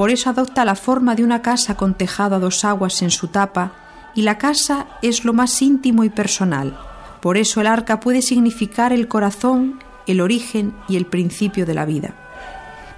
[0.00, 3.28] por eso adopta la forma de una casa con tejado a dos aguas en su
[3.28, 3.72] tapa,
[4.14, 6.74] y la casa es lo más íntimo y personal.
[7.20, 11.84] Por eso el arca puede significar el corazón, el origen y el principio de la
[11.84, 12.14] vida.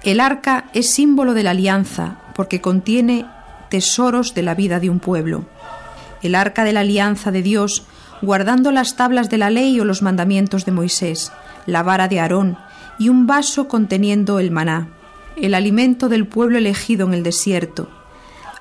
[0.03, 3.25] El arca es símbolo de la alianza, porque contiene
[3.67, 5.43] tesoros de la vida de un pueblo.
[6.21, 7.83] El arca de la alianza de Dios,
[8.21, 11.33] guardando las tablas de la ley o los mandamientos de Moisés,
[11.65, 12.57] la vara de Aarón
[12.97, 14.87] y un vaso conteniendo el maná
[15.37, 17.89] el alimento del pueblo elegido en el desierto,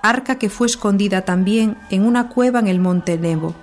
[0.03, 3.55] arca que fue escondida también en una cueva en el monte Nebo.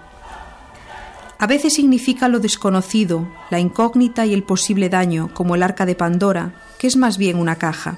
[1.38, 5.96] A veces significa lo desconocido, la incógnita y el posible daño, como el arca de
[5.96, 7.98] Pandora, que es más bien una caja.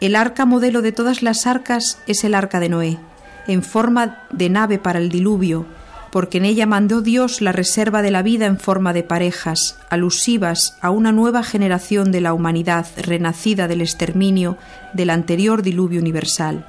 [0.00, 2.98] El arca modelo de todas las arcas es el arca de Noé,
[3.46, 5.66] en forma de nave para el diluvio,
[6.10, 10.76] porque en ella mandó Dios la reserva de la vida en forma de parejas, alusivas
[10.80, 14.58] a una nueva generación de la humanidad renacida del exterminio
[14.92, 16.66] del anterior diluvio universal.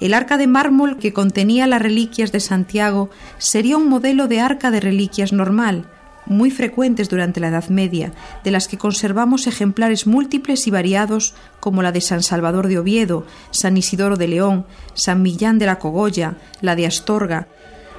[0.00, 4.70] El arca de mármol que contenía las reliquias de Santiago sería un modelo de arca
[4.70, 5.86] de reliquias normal,
[6.28, 8.12] muy frecuentes durante la Edad Media,
[8.44, 13.26] de las que conservamos ejemplares múltiples y variados como la de San Salvador de Oviedo,
[13.50, 17.48] San Isidoro de León, San Millán de la Cogolla, la de Astorga,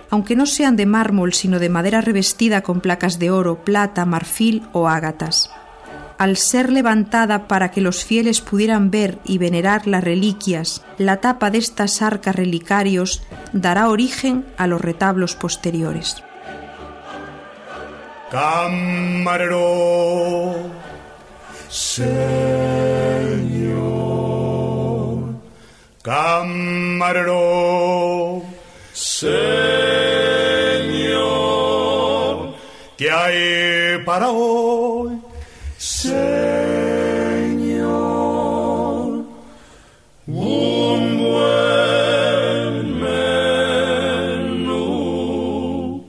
[0.10, 4.68] aunque no sean de mármol sino de madera revestida con placas de oro, plata, marfil
[4.72, 5.50] o ágatas.
[6.18, 11.50] Al ser levantada para que los fieles pudieran ver y venerar las reliquias, la tapa
[11.50, 16.22] de estas arcas relicarios dará origen a los retablos posteriores.
[18.30, 19.60] Camarero,
[21.70, 22.20] Señor,
[26.04, 27.40] camarero,
[28.94, 29.59] Señor,
[34.10, 35.22] para hoy?
[35.78, 36.18] Señor,
[40.26, 43.00] un buen
[44.64, 46.08] menú.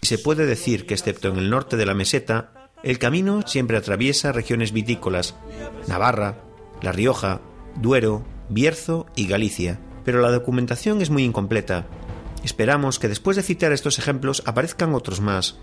[0.00, 4.32] Se puede decir que excepto en el norte de la meseta, el camino siempre atraviesa
[4.32, 5.34] regiones vitícolas,
[5.86, 6.38] Navarra,
[6.80, 7.42] La Rioja,
[7.76, 11.84] Duero, Bierzo y Galicia, pero la documentación es muy incompleta.
[12.42, 15.58] Esperamos que después de citar estos ejemplos aparezcan otros más.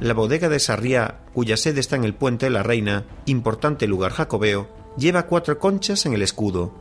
[0.00, 4.12] La bodega de Sarriá, cuya sede está en el Puente de la Reina, importante lugar
[4.12, 6.72] jacobeo, lleva cuatro conchas en el escudo.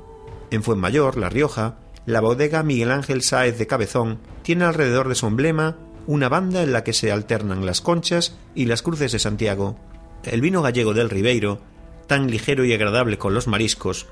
[0.51, 5.25] En Fuenmayor, La Rioja, la bodega Miguel Ángel Sáez de Cabezón tiene alrededor de su
[5.25, 9.77] emblema una banda en la que se alternan las conchas y las cruces de Santiago.
[10.23, 11.59] El vino gallego del Ribeiro,
[12.05, 14.05] tan ligero y agradable con los mariscos,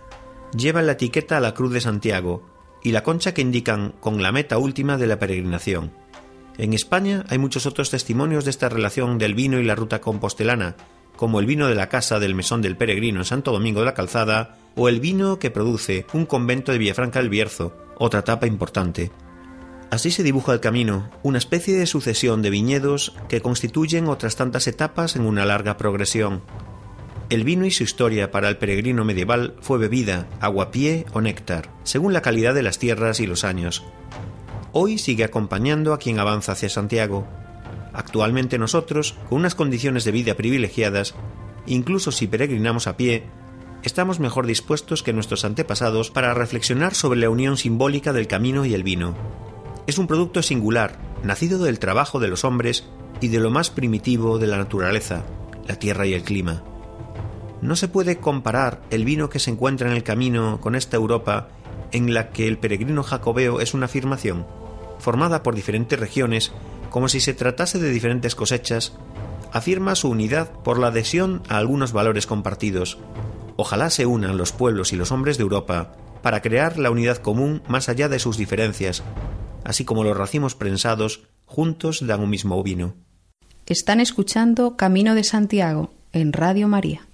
[0.58, 2.50] lleva la etiqueta a la Cruz de Santiago
[2.84, 5.92] y la concha que indican con la meta última de la peregrinación.
[6.58, 10.76] En España hay muchos otros testimonios de esta relación del vino y la ruta compostelana,
[11.18, 13.94] como el vino de la casa del Mesón del Peregrino en Santo Domingo de la
[13.94, 19.12] Calzada o el vino que produce un convento de Villafranca del Bierzo, otra etapa importante.
[19.92, 24.68] Así se dibuja el camino, una especie de sucesión de viñedos que constituyen otras tantas
[24.68, 26.42] etapas en una larga progresión.
[27.30, 32.14] El vino y su historia para el peregrino medieval fue bebida, aguapié o néctar, según
[32.14, 33.84] la calidad de las tierras y los años.
[34.78, 37.26] Hoy sigue acompañando a quien avanza hacia Santiago.
[37.94, 41.16] Actualmente nosotros, con unas condiciones de vida privilegiadas,
[41.66, 43.24] incluso si peregrinamos a pie,
[43.84, 48.74] estamos mejor dispuestos que nuestros antepasados para reflexionar sobre la unión simbólica del camino y
[48.74, 49.16] el vino.
[49.88, 52.84] Es un producto singular, nacido del trabajo de los hombres
[53.22, 55.24] y de lo más primitivo de la naturaleza,
[55.70, 56.66] la tierra y el clima.
[57.62, 61.48] No se puede comparar el vino que se encuentra en el camino con esta Europa
[61.94, 64.46] en la que el peregrino jacobeo es una afirmación,
[65.06, 66.52] formada por diferentes regiones,
[66.90, 68.94] como si se tratase de diferentes cosechas,
[69.54, 72.98] afirma su unidad por la adhesión a algunos valores compartidos.
[73.56, 75.92] Ojalá se unan los pueblos y los hombres de Europa
[76.24, 79.04] para crear la unidad común más allá de sus diferencias,
[79.64, 82.96] así como los racimos prensados juntos dan un mismo vino.
[83.68, 87.06] Están escuchando Camino de Santiago en Radio María.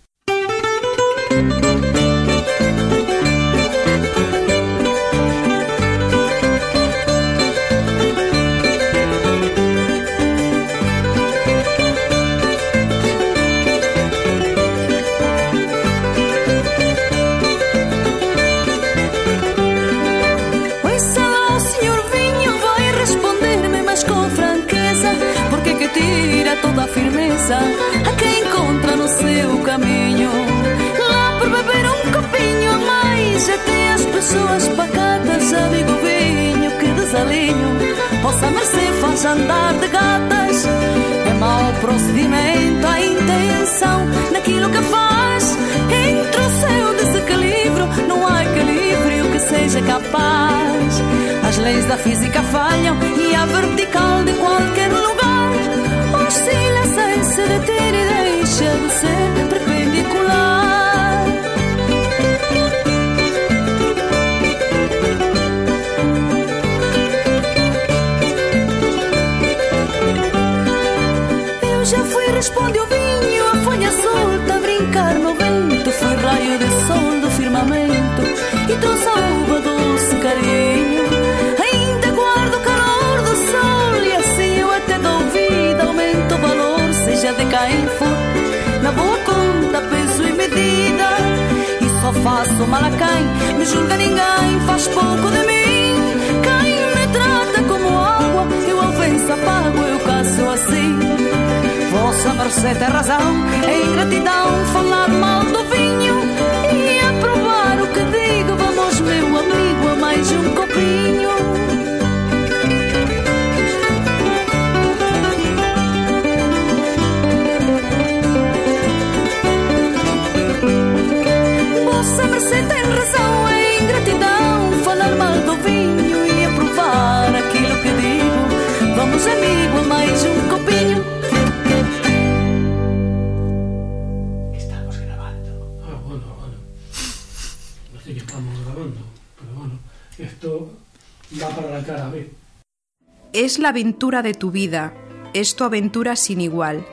[143.41, 144.93] Es la aventura de tu vida,
[145.33, 146.85] es tu aventura sin igual.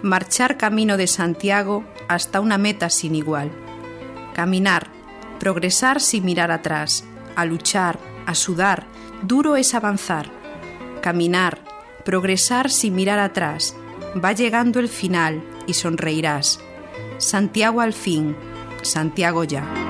[0.00, 3.50] Marchar camino de Santiago hasta una meta sin igual.
[4.32, 4.86] Caminar,
[5.38, 7.04] progresar sin mirar atrás,
[7.36, 8.86] a luchar, a sudar,
[9.20, 10.30] duro es avanzar.
[11.02, 11.58] Caminar,
[12.02, 13.76] progresar sin mirar atrás.
[14.16, 16.60] Va llegando el final y sonreirás.
[17.18, 18.34] Santiago al fin,
[18.80, 19.89] Santiago ya.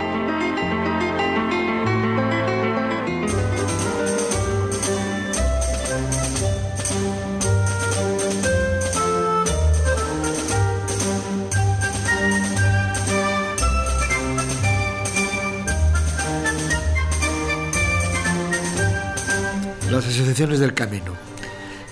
[20.47, 21.12] Las del camino.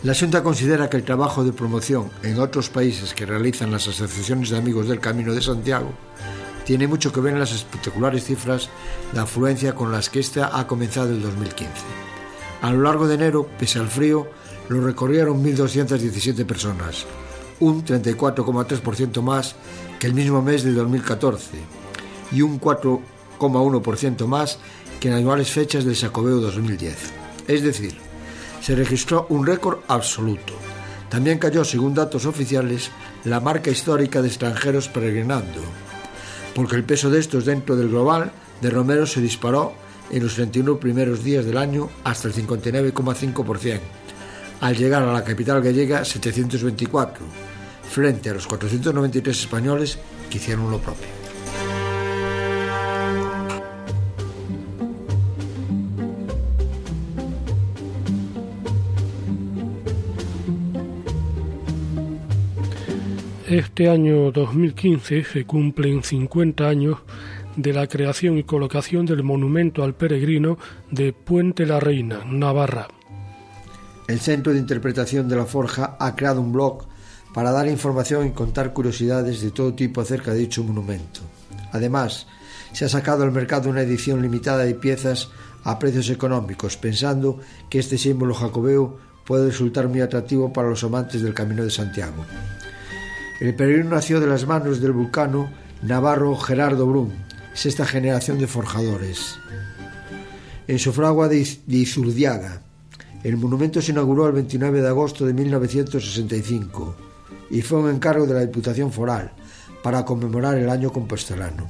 [0.05, 4.49] La Junta considera que el trabajo de promoción en otros países que realizan las asociaciones
[4.49, 5.91] de amigos del Camino de Santiago
[6.65, 8.71] tiene mucho que ver en las espectaculares cifras
[9.13, 11.71] de afluencia con las que ésta ha comenzado el 2015.
[12.63, 14.27] A lo largo de enero, pese al frío,
[14.71, 17.05] lo recorrieron 1.217 personas,
[17.61, 19.57] un 34,3% más
[19.99, 21.51] que el mismo mes del 2014
[22.33, 24.59] y un 4,1% más
[25.01, 26.97] que en anuales fechas del Sacobeo 2010.
[27.47, 28.08] Es decir,
[28.61, 30.55] se registró un récord absoluto.
[31.09, 32.91] También cayó, según datos oficiales,
[33.25, 35.61] la marca histórica de extranjeros peregrinando,
[36.55, 39.73] porque el peso de estos dentro del global de Romero se disparó
[40.11, 43.81] en los 31 primeros días del año hasta el 59,5%,
[44.61, 47.25] al llegar a la capital gallega 724,
[47.91, 49.99] frente a los 493 españoles
[50.29, 51.18] que hicieron lo propio.
[63.49, 66.99] Este año 2015 se cumplen 50 años
[67.57, 70.59] de la creación y colocación del monumento al peregrino
[70.91, 72.89] de Puente la Reina, Navarra.
[74.07, 76.89] El Centro de Interpretación de la Forja ha creado un blog
[77.33, 81.21] para dar información y contar curiosidades de todo tipo acerca de dicho monumento.
[81.73, 82.27] Además,
[82.75, 85.31] se ha sacado al mercado una edición limitada de piezas
[85.65, 87.41] a precios económicos, pensando
[87.71, 92.27] que este símbolo jacobeo puede resultar muy atractivo para los amantes del Camino de Santiago.
[93.41, 95.49] El peregrino nació de las manos del vulcano
[95.83, 97.11] navarro Gerardo Brum,
[97.55, 99.39] sexta generación de forjadores.
[100.67, 102.63] En Sofragua de Izurdiaga.
[103.23, 106.97] El monumento se inauguró el 29 de agosto de 1965
[107.51, 109.31] y fue un encargo de la Diputación Foral
[109.85, 111.69] para conmemorar el año compostelano.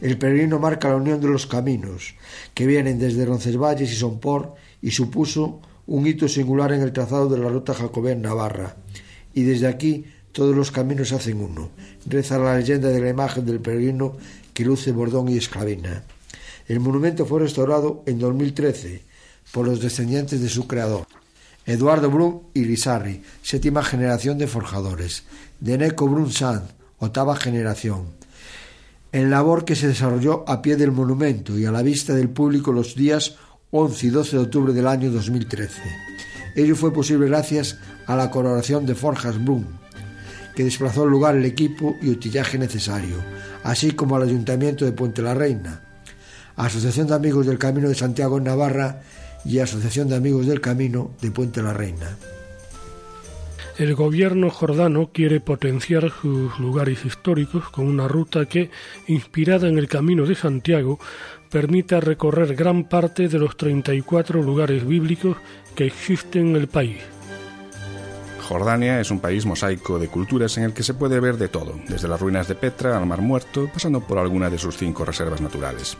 [0.00, 2.16] El peregrino marca la unión de los caminos
[2.52, 7.38] que vienen desde Roncesvalles y Sompor y supuso un hito singular en el trazado de
[7.38, 8.74] la ruta jacobea Navarra.
[9.32, 10.04] Y desde aquí
[10.36, 11.70] todos los caminos hacen uno.
[12.04, 14.18] Reza la leyenda de la imagen del peregrino
[14.52, 16.04] que luce bordón y esclavina.
[16.68, 19.00] El monumento fue restaurado en 2013
[19.50, 21.06] por los descendientes de su creador,
[21.64, 25.22] Eduardo Brun y Lizarri, séptima generación de forjadores,
[25.58, 26.68] de Neco Brun Sand,
[26.98, 28.08] octava generación.
[29.12, 32.72] En labor que se desarrolló a pie del monumento y a la vista del público
[32.72, 33.36] los días
[33.70, 35.80] 11 y 12 de octubre del año 2013.
[36.56, 39.85] Ello fue posible gracias a la colaboración de Forjas Brun,
[40.56, 43.16] que desplazó al lugar el equipo y utillaje necesario,
[43.62, 45.82] así como al Ayuntamiento de Puente la Reina,
[46.56, 49.02] Asociación de Amigos del Camino de Santiago en Navarra
[49.44, 52.16] y Asociación de Amigos del Camino de Puente la Reina.
[53.78, 58.70] El gobierno jordano quiere potenciar sus lugares históricos con una ruta que,
[59.06, 60.98] inspirada en el Camino de Santiago,
[61.50, 65.36] permita recorrer gran parte de los 34 lugares bíblicos
[65.74, 67.02] que existen en el país.
[68.46, 71.80] Jordania es un país mosaico de culturas en el que se puede ver de todo,
[71.88, 75.40] desde las ruinas de Petra al Mar Muerto, pasando por alguna de sus cinco reservas
[75.40, 75.96] naturales.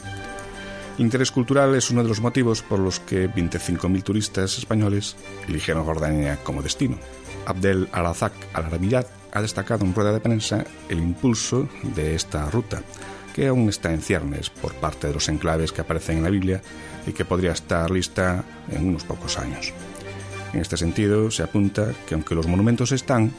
[0.98, 5.16] Interés cultural es uno de los motivos por los que 25.000 turistas españoles
[5.48, 6.98] eligieron Jordania como destino.
[7.46, 12.80] Abdel Al-Azak Al-Arabiyat ha destacado en rueda de prensa el impulso de esta ruta,
[13.34, 16.62] que aún está en ciernes por parte de los enclaves que aparecen en la Biblia
[17.08, 19.74] y que podría estar lista en unos pocos años.
[20.56, 23.30] En este sentido, se apunta que aunque los monumentos están,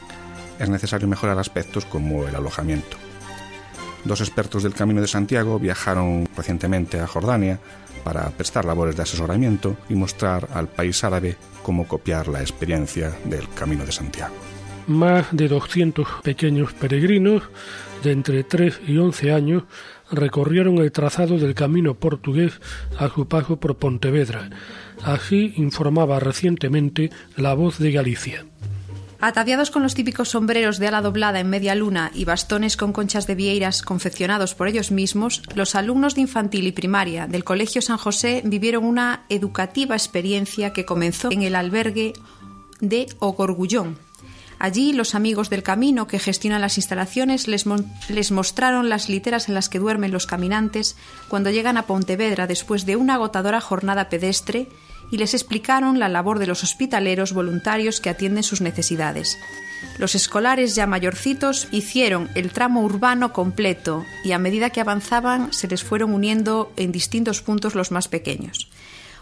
[0.56, 2.96] es necesario mejorar aspectos como el alojamiento.
[4.04, 7.58] Dos expertos del Camino de Santiago viajaron recientemente a Jordania
[8.04, 13.48] para prestar labores de asesoramiento y mostrar al país árabe cómo copiar la experiencia del
[13.48, 14.36] Camino de Santiago.
[14.86, 17.42] Más de 200 pequeños peregrinos
[18.04, 19.64] de entre 3 y 11 años
[20.12, 22.60] recorrieron el trazado del camino portugués
[22.96, 24.48] a su paso por Pontevedra.
[25.02, 28.44] Así informaba recientemente La Voz de Galicia.
[29.20, 33.26] Ataviados con los típicos sombreros de ala doblada en media luna y bastones con conchas
[33.26, 37.96] de vieiras confeccionados por ellos mismos, los alumnos de infantil y primaria del Colegio San
[37.96, 42.12] José vivieron una educativa experiencia que comenzó en el albergue
[42.80, 43.98] de Ogorgullón.
[44.60, 47.64] Allí los amigos del camino que gestionan las instalaciones les,
[48.08, 50.96] les mostraron las literas en las que duermen los caminantes
[51.28, 54.68] cuando llegan a Pontevedra después de una agotadora jornada pedestre
[55.10, 59.38] y les explicaron la labor de los hospitaleros voluntarios que atienden sus necesidades.
[59.98, 65.68] Los escolares ya mayorcitos hicieron el tramo urbano completo y a medida que avanzaban se
[65.68, 68.68] les fueron uniendo en distintos puntos los más pequeños.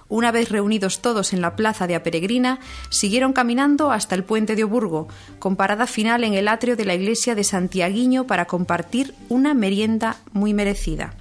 [0.09, 2.61] Una vez reunidos todos en la plaza de Aperegrina,
[2.91, 5.09] siguieron caminando hasta el puente de Oburgo,
[5.41, 10.19] con parada final en el atrio de la iglesia de Santiaguiño para compartir una merienda
[10.33, 11.15] muy merecida.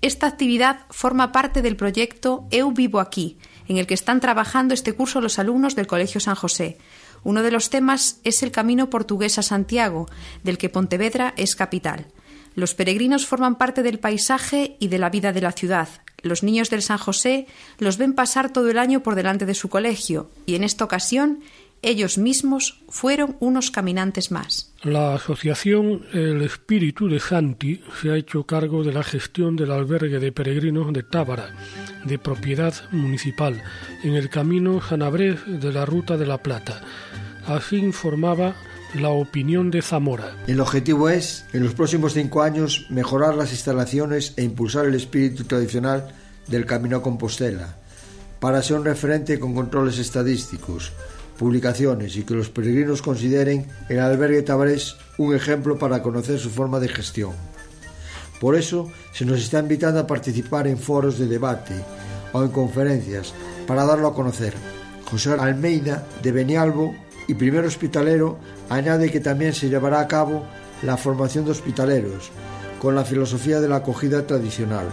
[0.00, 3.36] Esta actividad forma parte del proyecto Eu Vivo Aquí,
[3.68, 6.78] en el que están trabajando este curso los alumnos del Colegio San José.
[7.24, 10.08] Uno de los temas es el Camino Portugués a Santiago,
[10.42, 12.06] del que Pontevedra es capital.
[12.54, 15.88] Los peregrinos forman parte del paisaje y de la vida de la ciudad.
[16.22, 17.46] Los niños del San José
[17.78, 21.40] los ven pasar todo el año por delante de su colegio y en esta ocasión
[21.82, 24.72] ellos mismos fueron unos caminantes más.
[24.82, 30.18] La asociación El Espíritu de Santi se ha hecho cargo de la gestión del albergue
[30.20, 31.54] de peregrinos de Tábara,
[32.04, 33.62] de propiedad municipal,
[34.04, 36.82] en el camino Sanabrés de la Ruta de la Plata.
[37.46, 38.54] Así informaba
[38.94, 40.36] la opinión de Zamora.
[40.46, 45.44] El objetivo es, en los próximos cinco años, mejorar las instalaciones e impulsar el espíritu
[45.44, 46.14] tradicional
[46.46, 47.76] del Camino a Compostela,
[48.38, 50.92] para ser un referente con controles estadísticos,
[51.38, 56.80] publicaciones y que los peregrinos consideren el albergue Tabarés un ejemplo para conocer su forma
[56.80, 57.32] de gestión.
[58.40, 61.74] Por eso se nos está invitando a participar en foros de debate
[62.32, 63.34] o en conferencias
[63.66, 64.54] para darlo a conocer.
[65.10, 66.94] José Almeida de Benialbo
[67.28, 70.44] y primer hospitalero añade que también se llevará a cabo
[70.82, 72.30] la formación de hospitaleros,
[72.80, 74.88] con la filosofía de la acogida tradicional.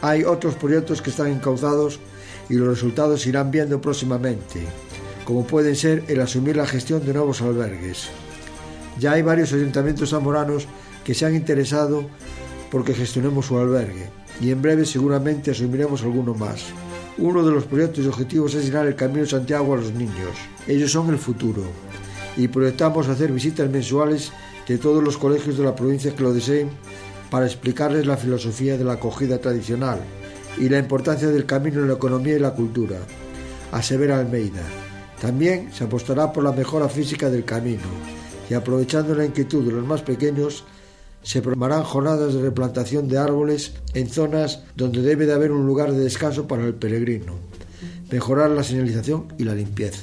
[0.00, 2.00] Hay otros proyectos que están encauzados
[2.48, 4.66] y los resultados se irán viendo próximamente,
[5.24, 8.08] como pueden ser el asumir la gestión de nuevos albergues.
[8.98, 10.66] Ya hay varios ayuntamientos zamoranos
[11.04, 12.06] que se han interesado
[12.70, 14.10] porque gestionemos su albergue
[14.40, 16.64] y en breve seguramente asumiremos alguno más.
[17.18, 20.36] Uno de los proyectos y objetivos es llenar el Camino Santiago a los niños.
[20.66, 21.62] Ellos son el futuro.
[22.36, 24.32] Y proyectamos hacer visitas mensuales
[24.66, 26.70] de todos los colegios de la provincia que lo deseen
[27.30, 30.00] para explicarles la filosofía de la acogida tradicional
[30.58, 32.96] y la importancia del camino en la economía y la cultura.
[33.70, 34.81] Asevera Almeida.
[35.22, 37.84] También se apostará por la mejora física del camino
[38.50, 40.64] y aprovechando la inquietud de los más pequeños,
[41.22, 45.92] se programarán jornadas de replantación de árboles en zonas donde debe de haber un lugar
[45.92, 47.36] de descanso para el peregrino,
[48.10, 50.02] mejorar la señalización y la limpieza.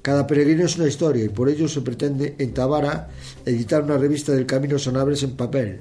[0.00, 3.08] Cada peregrino es una historia y por ello se pretende en Tabara
[3.44, 5.80] editar una revista del Camino Sanabres en papel.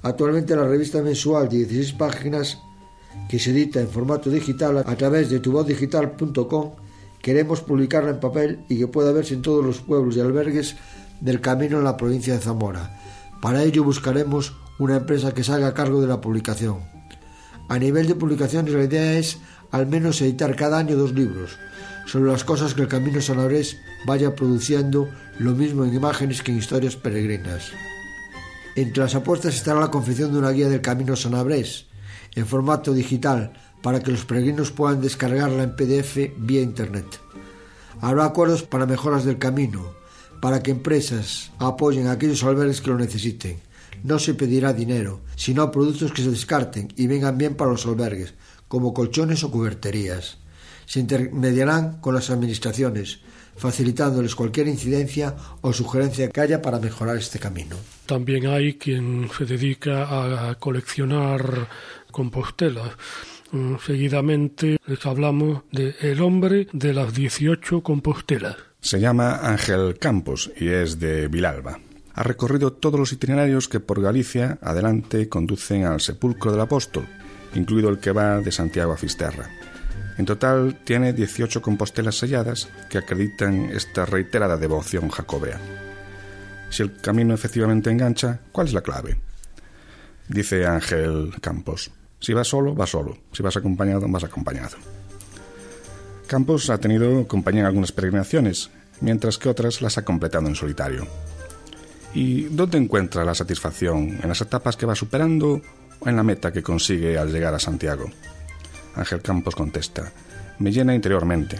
[0.00, 2.58] Actualmente la revista mensual de 16 páginas
[3.28, 6.70] que se edita en formato digital a través de tuvozdigital.com
[7.22, 10.76] queremos publicarla en papel y que pueda verse en todos los pueblos y albergues
[11.20, 12.98] del camino en la provincia de Zamora
[13.42, 16.78] para ello buscaremos una empresa que salga a cargo de la publicación.
[17.68, 19.38] A nivel de publicaciones la idea es
[19.72, 21.58] al menos editar cada año dos libros
[22.06, 25.08] sobre las cosas que el Camino Sanabres vaya produciendo,
[25.40, 27.72] lo mismo en imágenes que en historias peregrinas.
[28.76, 31.86] Entre las apuestas estará la confección de una guía del Camino Sanabres
[32.36, 37.20] en formato digital para que los peregrinos puedan descargarla en PDF vía Internet.
[38.00, 39.92] Habrá acuerdos para mejoras del camino,
[40.40, 43.60] para que empresas apoyen a aquellos albergues que lo necesiten.
[44.02, 48.34] No se pedirá dinero, sino productos que se descarten y vengan bien para los albergues,
[48.66, 50.38] como colchones o cuberterías.
[50.86, 53.20] Se intermediarán con las administraciones,
[53.56, 57.76] facilitándoles cualquier incidencia o sugerencia que haya para mejorar este camino.
[58.06, 61.68] También hay quien se dedica a coleccionar
[62.10, 62.90] compostelas.
[63.52, 68.56] Mm, seguidamente les hablamos de El hombre de las 18 compostelas.
[68.80, 71.78] Se llama Ángel Campos y es de Vilalba.
[72.14, 77.06] Ha recorrido todos los itinerarios que por Galicia adelante conducen al sepulcro del apóstol,
[77.54, 79.50] incluido el que va de Santiago a Fisterra.
[80.16, 85.60] En total tiene 18 compostelas selladas que acreditan esta reiterada devoción jacobea.
[86.70, 89.18] Si el camino efectivamente engancha, ¿cuál es la clave?
[90.28, 91.90] Dice Ángel Campos.
[92.22, 93.18] Si vas solo, vas solo.
[93.32, 94.76] Si vas acompañado, vas acompañado.
[96.28, 98.70] Campos ha tenido compañía en algunas peregrinaciones,
[99.00, 101.06] mientras que otras las ha completado en solitario.
[102.14, 104.20] ¿Y dónde encuentra la satisfacción?
[104.22, 105.60] ¿En las etapas que va superando
[105.98, 108.08] o en la meta que consigue al llegar a Santiago?
[108.94, 110.12] Ángel Campos contesta,
[110.60, 111.58] me llena interiormente.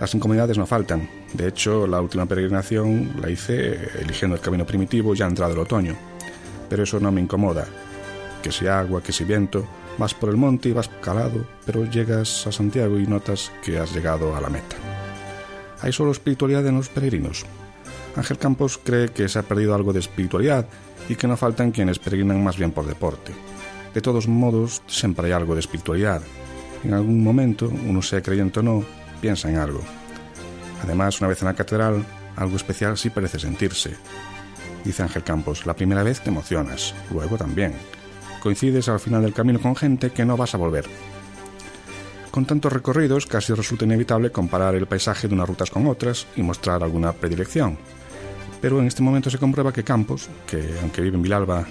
[0.00, 1.08] Las incomodidades no faltan.
[1.34, 5.94] De hecho, la última peregrinación la hice eligiendo el camino primitivo ya entrado el otoño.
[6.68, 7.66] Pero eso no me incomoda.
[8.42, 9.68] Que si agua, que si viento,
[10.00, 13.94] Vas por el monte y vas calado, pero llegas a Santiago y notas que has
[13.94, 14.74] llegado a la meta.
[15.82, 17.44] Hay solo espiritualidad en los peregrinos.
[18.16, 20.66] Ángel Campos cree que se ha perdido algo de espiritualidad
[21.10, 23.34] y que no faltan quienes peregrinan más bien por deporte.
[23.92, 26.22] De todos modos, siempre hay algo de espiritualidad.
[26.82, 28.82] En algún momento, uno sea creyente o no,
[29.20, 29.82] piensa en algo.
[30.82, 33.90] Además, una vez en la catedral, algo especial sí parece sentirse.
[34.82, 37.74] Dice Ángel Campos, la primera vez te emocionas, luego también
[38.40, 40.86] coincides al final del camino con gente que no vas a volver.
[42.30, 46.42] Con tantos recorridos casi resulta inevitable comparar el paisaje de unas rutas con otras y
[46.42, 47.76] mostrar alguna predilección.
[48.60, 51.66] Pero en este momento se comprueba que Campos, que aunque vive en Vilalba,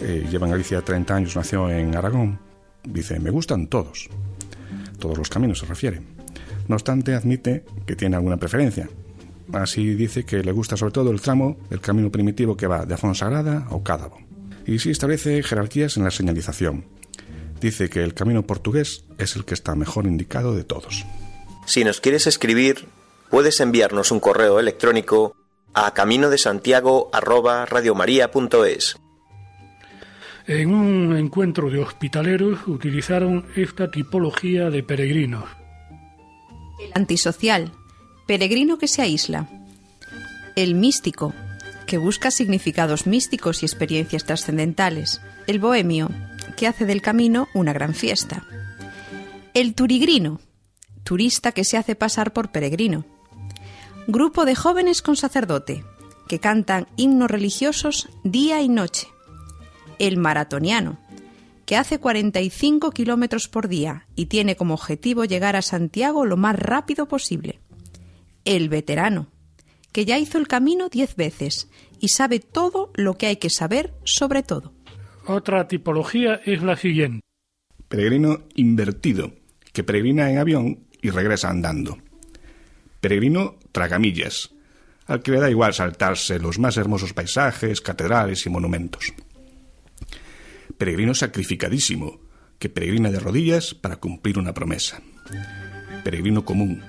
[0.00, 2.38] eh, lleva en Galicia 30 años, nació en Aragón,
[2.84, 4.08] dice, me gustan todos.
[4.98, 6.00] Todos los caminos se refiere.
[6.68, 8.88] No obstante, admite que tiene alguna preferencia.
[9.52, 12.94] Así dice que le gusta sobre todo el tramo del camino primitivo que va de
[12.94, 14.27] Afonsagrada o Cádabo
[14.68, 16.84] y sí establece jerarquías en la señalización.
[17.58, 21.06] Dice que el camino portugués es el que está mejor indicado de todos.
[21.66, 22.86] Si nos quieres escribir,
[23.30, 25.34] puedes enviarnos un correo electrónico
[25.72, 27.10] a camino de Santiago
[30.46, 35.44] En un encuentro de hospitaleros utilizaron esta tipología de peregrinos.
[36.78, 37.72] El antisocial,
[38.26, 39.48] peregrino que se aísla.
[40.56, 41.32] El místico,
[41.88, 45.22] que busca significados místicos y experiencias trascendentales.
[45.46, 46.10] El bohemio,
[46.56, 48.44] que hace del camino una gran fiesta.
[49.54, 50.38] El turigrino,
[51.02, 53.06] turista que se hace pasar por peregrino.
[54.06, 55.82] Grupo de jóvenes con sacerdote,
[56.28, 59.08] que cantan himnos religiosos día y noche.
[59.98, 60.98] El maratoniano,
[61.64, 66.54] que hace 45 kilómetros por día y tiene como objetivo llegar a Santiago lo más
[66.58, 67.60] rápido posible.
[68.44, 69.28] El veterano,
[69.92, 71.68] que ya hizo el camino diez veces
[72.00, 74.72] y sabe todo lo que hay que saber sobre todo.
[75.26, 77.20] Otra tipología es la siguiente.
[77.88, 79.32] Peregrino invertido,
[79.72, 81.98] que peregrina en avión y regresa andando.
[83.00, 84.50] Peregrino tragamillas,
[85.06, 89.12] al que le da igual saltarse los más hermosos paisajes, catedrales y monumentos.
[90.76, 92.20] Peregrino sacrificadísimo,
[92.58, 95.00] que peregrina de rodillas para cumplir una promesa.
[96.04, 96.82] Peregrino común,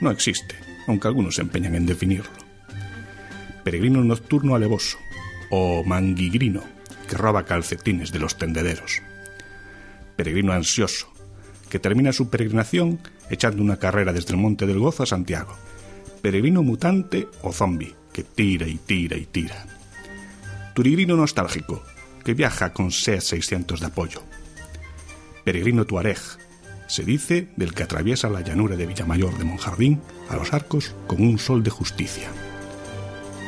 [0.00, 2.41] no existe, aunque algunos se empeñan en definirlo.
[3.64, 4.98] Peregrino nocturno alevoso,
[5.50, 6.62] o manguigrino,
[7.08, 9.02] que roba calcetines de los tendederos.
[10.16, 11.12] Peregrino ansioso,
[11.68, 12.98] que termina su peregrinación
[13.30, 15.56] echando una carrera desde el Monte del Gozo a Santiago.
[16.20, 19.66] Peregrino mutante o zombi, que tira y tira y tira.
[20.74, 21.82] Turigrino nostálgico,
[22.24, 24.22] que viaja con SEA 600 de apoyo.
[25.44, 26.20] Peregrino tuareg,
[26.86, 31.22] se dice del que atraviesa la llanura de Villamayor de Monjardín a los arcos con
[31.22, 32.28] un sol de justicia.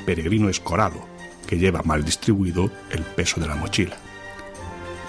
[0.05, 1.07] Peregrino escorado,
[1.47, 3.97] que lleva mal distribuido el peso de la mochila.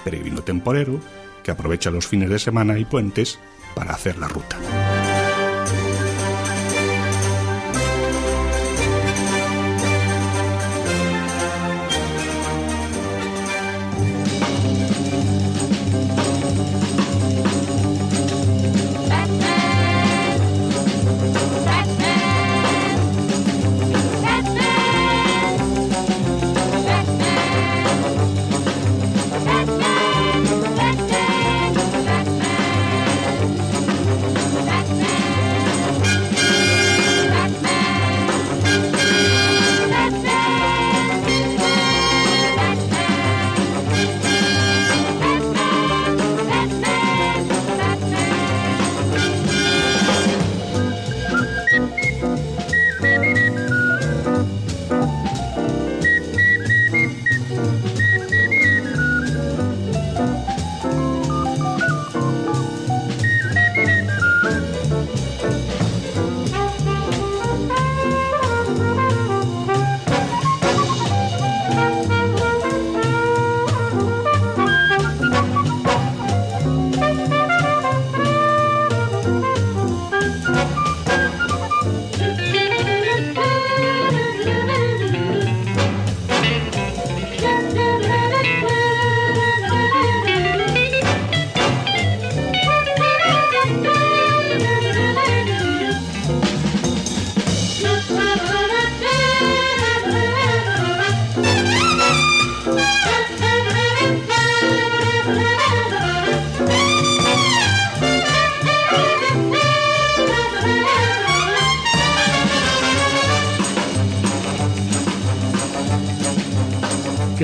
[0.04, 1.00] Peregrino temporero,
[1.44, 3.40] que aprovecha los fines de semana y puentes
[3.76, 4.58] para hacer la ruta.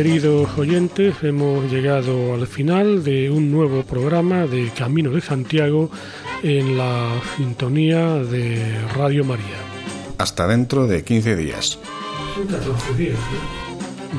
[0.02, 5.92] Queridos oyentes, hemos llegado al final de un nuevo programa de Camino de Santiago
[6.42, 9.58] en la sintonía de Radio María.
[10.18, 11.78] Hasta dentro de 15 días.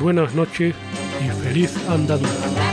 [0.01, 0.73] Buenas noches
[1.21, 2.72] y feliz andadura.